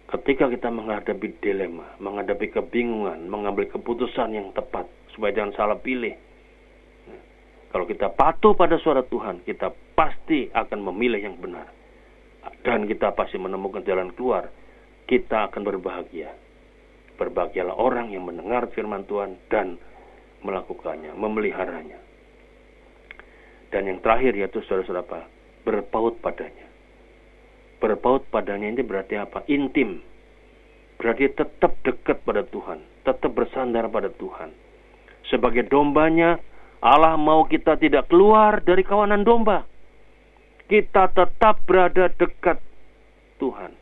ketika 0.10 0.50
kita 0.50 0.74
menghadapi 0.74 1.38
dilema 1.38 1.94
menghadapi 2.02 2.50
kebingungan 2.50 3.30
mengambil 3.30 3.70
keputusan 3.70 4.34
yang 4.34 4.50
tepat 4.58 4.90
supaya 5.14 5.38
jangan 5.38 5.54
salah 5.54 5.78
pilih 5.78 6.18
kalau 7.74 7.90
kita 7.90 8.14
patuh 8.14 8.54
pada 8.54 8.78
suara 8.78 9.02
Tuhan, 9.02 9.42
kita 9.42 9.74
pasti 9.98 10.46
akan 10.54 10.94
memilih 10.94 11.26
yang 11.26 11.42
benar. 11.42 11.66
Dan 12.62 12.86
kita 12.86 13.18
pasti 13.18 13.42
menemukan 13.42 13.82
jalan 13.82 14.14
keluar. 14.14 14.54
Kita 15.10 15.50
akan 15.50 15.66
berbahagia. 15.66 16.38
Berbahagialah 17.18 17.74
orang 17.74 18.14
yang 18.14 18.30
mendengar 18.30 18.70
firman 18.78 19.10
Tuhan 19.10 19.42
dan 19.50 19.82
melakukannya, 20.46 21.18
memeliharanya. 21.18 21.98
Dan 23.74 23.90
yang 23.90 24.06
terakhir 24.06 24.38
yaitu 24.38 24.62
saudara-saudara? 24.70 25.26
Berpaut 25.64 26.20
padanya. 26.20 26.68
berpaut 27.84 28.24
padanya 28.32 28.72
ini 28.72 28.80
berarti 28.80 29.20
apa? 29.20 29.44
Intim. 29.52 30.00
Berarti 30.96 31.28
tetap 31.36 31.76
dekat 31.84 32.24
pada 32.24 32.48
Tuhan, 32.48 32.80
tetap 33.04 33.36
bersandar 33.36 33.92
pada 33.92 34.08
Tuhan. 34.08 34.56
Sebagai 35.28 35.68
dombanya, 35.68 36.40
Allah 36.80 37.20
mau 37.20 37.44
kita 37.44 37.76
tidak 37.76 38.08
keluar 38.08 38.64
dari 38.64 38.88
kawanan 38.88 39.28
domba. 39.28 39.68
Kita 40.72 41.12
tetap 41.12 41.60
berada 41.68 42.08
dekat 42.08 42.64
Tuhan. 43.44 43.76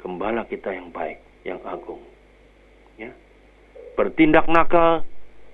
Gembala 0.00 0.48
kita 0.48 0.72
yang 0.72 0.88
baik, 0.88 1.20
yang 1.44 1.60
agung. 1.68 2.00
Ya. 2.96 3.12
Bertindak 4.00 4.48
nakal 4.48 5.04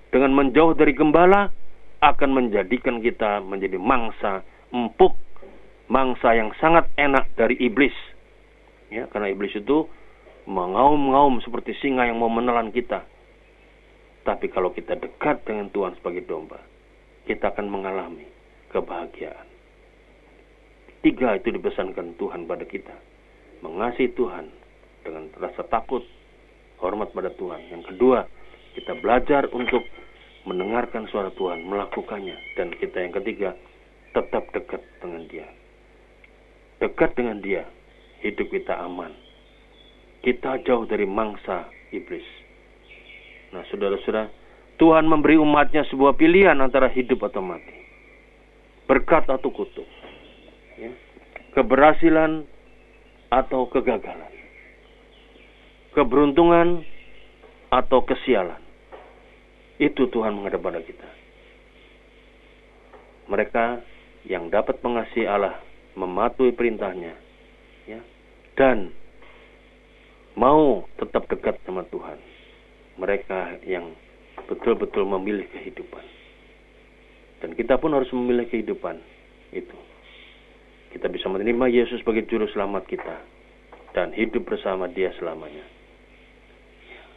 dengan 0.07 0.31
menjauh 0.39 0.71
dari 0.71 0.95
gembala 0.95 1.51
akan 1.99 2.29
menjadikan 2.31 3.03
kita 3.03 3.43
menjadi 3.43 3.75
mangsa 3.75 4.39
empuk 4.71 5.19
mangsa 5.87 6.35
yang 6.35 6.51
sangat 6.59 6.87
enak 6.99 7.31
dari 7.35 7.55
iblis. 7.59 7.95
Ya, 8.91 9.07
karena 9.11 9.31
iblis 9.31 9.51
itu 9.55 9.87
mengaum-ngaum 10.47 11.43
seperti 11.43 11.75
singa 11.83 12.07
yang 12.07 12.19
mau 12.19 12.31
menelan 12.31 12.71
kita. 12.71 13.03
Tapi 14.23 14.51
kalau 14.51 14.71
kita 14.71 14.95
dekat 14.95 15.43
dengan 15.47 15.71
Tuhan 15.71 15.95
sebagai 15.99 16.23
domba, 16.27 16.59
kita 17.27 17.51
akan 17.51 17.67
mengalami 17.67 18.27
kebahagiaan. 18.71 19.47
Tiga 21.03 21.39
itu 21.39 21.55
dipesankan 21.55 22.19
Tuhan 22.19 22.47
pada 22.47 22.67
kita. 22.67 22.95
Mengasihi 23.63 24.11
Tuhan 24.11 24.51
dengan 25.07 25.31
rasa 25.39 25.63
takut, 25.67 26.03
hormat 26.83 27.15
pada 27.15 27.31
Tuhan. 27.31 27.71
Yang 27.71 27.95
kedua, 27.95 28.27
kita 28.75 28.99
belajar 28.99 29.47
untuk 29.55 29.83
mendengarkan 30.43 31.07
suara 31.07 31.31
Tuhan, 31.31 31.63
melakukannya. 31.63 32.35
Dan 32.59 32.75
kita 32.75 33.07
yang 33.07 33.15
ketiga, 33.15 33.55
tetap 34.11 34.51
dekat 34.51 34.83
dengan 34.99 35.23
dia 35.31 35.47
dekat 36.81 37.13
dengan 37.17 37.41
dia, 37.41 37.65
hidup 38.21 38.49
kita 38.49 38.77
aman. 38.77 39.13
Kita 40.21 40.59
jauh 40.65 40.85
dari 40.89 41.05
mangsa 41.05 41.69
iblis. 41.93 42.25
Nah, 43.53 43.63
saudara-saudara, 43.71 44.27
Tuhan 44.77 45.09
memberi 45.09 45.39
umatnya 45.39 45.87
sebuah 45.89 46.19
pilihan 46.19 46.57
antara 46.59 46.91
hidup 46.91 47.25
atau 47.25 47.41
mati. 47.41 47.77
Berkat 48.85 49.25
atau 49.29 49.49
kutuk. 49.49 49.87
Ya. 50.77 50.93
Keberhasilan 51.57 52.45
atau 53.33 53.65
kegagalan. 53.73 54.31
Keberuntungan 55.97 56.85
atau 57.73 58.05
kesialan. 58.05 58.61
Itu 59.81 60.09
Tuhan 60.13 60.37
menghadap 60.37 60.61
pada 60.61 60.81
kita. 60.81 61.09
Mereka 63.27 63.65
yang 64.29 64.47
dapat 64.53 64.79
mengasihi 64.81 65.27
Allah 65.27 65.66
mematuhi 65.97 66.53
perintahnya 66.53 67.17
ya 67.89 67.99
dan 68.53 68.93
mau 70.37 70.85
tetap 71.01 71.25
dekat 71.25 71.57
sama 71.65 71.81
Tuhan. 71.89 72.21
Mereka 73.01 73.65
yang 73.65 73.93
betul-betul 74.45 75.05
memilih 75.05 75.49
kehidupan. 75.49 76.05
Dan 77.41 77.53
kita 77.57 77.77
pun 77.77 77.93
harus 77.93 78.09
memilih 78.13 78.45
kehidupan 78.49 78.97
itu. 79.53 79.77
Kita 80.93 81.09
bisa 81.09 81.29
menerima 81.29 81.69
Yesus 81.69 82.01
sebagai 82.01 82.25
juru 82.25 82.49
selamat 82.49 82.89
kita 82.89 83.17
dan 83.93 84.13
hidup 84.13 84.45
bersama 84.49 84.89
dia 84.89 85.13
selamanya. 85.17 85.61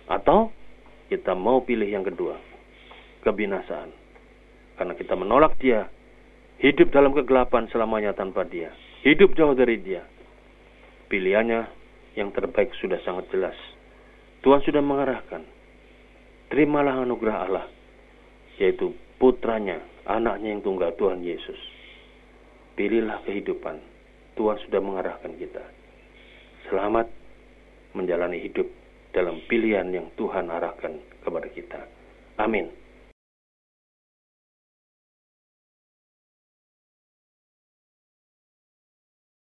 Atau 0.08 0.52
kita 1.08 1.32
mau 1.32 1.64
pilih 1.64 1.88
yang 1.88 2.04
kedua 2.04 2.36
kebinasaan. 3.24 3.92
Karena 4.76 4.92
kita 4.96 5.16
menolak 5.16 5.56
dia 5.60 5.88
hidup 6.60 6.92
dalam 6.92 7.16
kegelapan 7.16 7.66
selamanya 7.72 8.12
tanpa 8.12 8.44
dia, 8.44 8.70
hidup 9.02 9.32
jauh 9.34 9.56
dari 9.56 9.80
dia. 9.80 10.04
Pilihannya 11.10 11.66
yang 12.14 12.30
terbaik 12.30 12.70
sudah 12.78 13.00
sangat 13.02 13.26
jelas. 13.34 13.56
Tuhan 14.44 14.62
sudah 14.62 14.80
mengarahkan. 14.84 15.42
Terimalah 16.50 17.02
anugerah 17.02 17.36
Allah, 17.46 17.66
yaitu 18.58 18.94
putranya, 19.18 19.80
anaknya 20.06 20.54
yang 20.54 20.62
tunggal 20.62 20.94
Tuhan 20.98 21.22
Yesus. 21.22 21.58
Pilihlah 22.74 23.22
kehidupan. 23.26 23.78
Tuhan 24.38 24.56
sudah 24.66 24.80
mengarahkan 24.80 25.36
kita. 25.36 25.62
Selamat 26.70 27.10
menjalani 27.92 28.40
hidup 28.40 28.66
dalam 29.10 29.42
pilihan 29.50 29.90
yang 29.90 30.06
Tuhan 30.14 30.48
arahkan 30.48 30.94
kepada 31.22 31.48
kita. 31.50 31.80
Amin. 32.38 32.79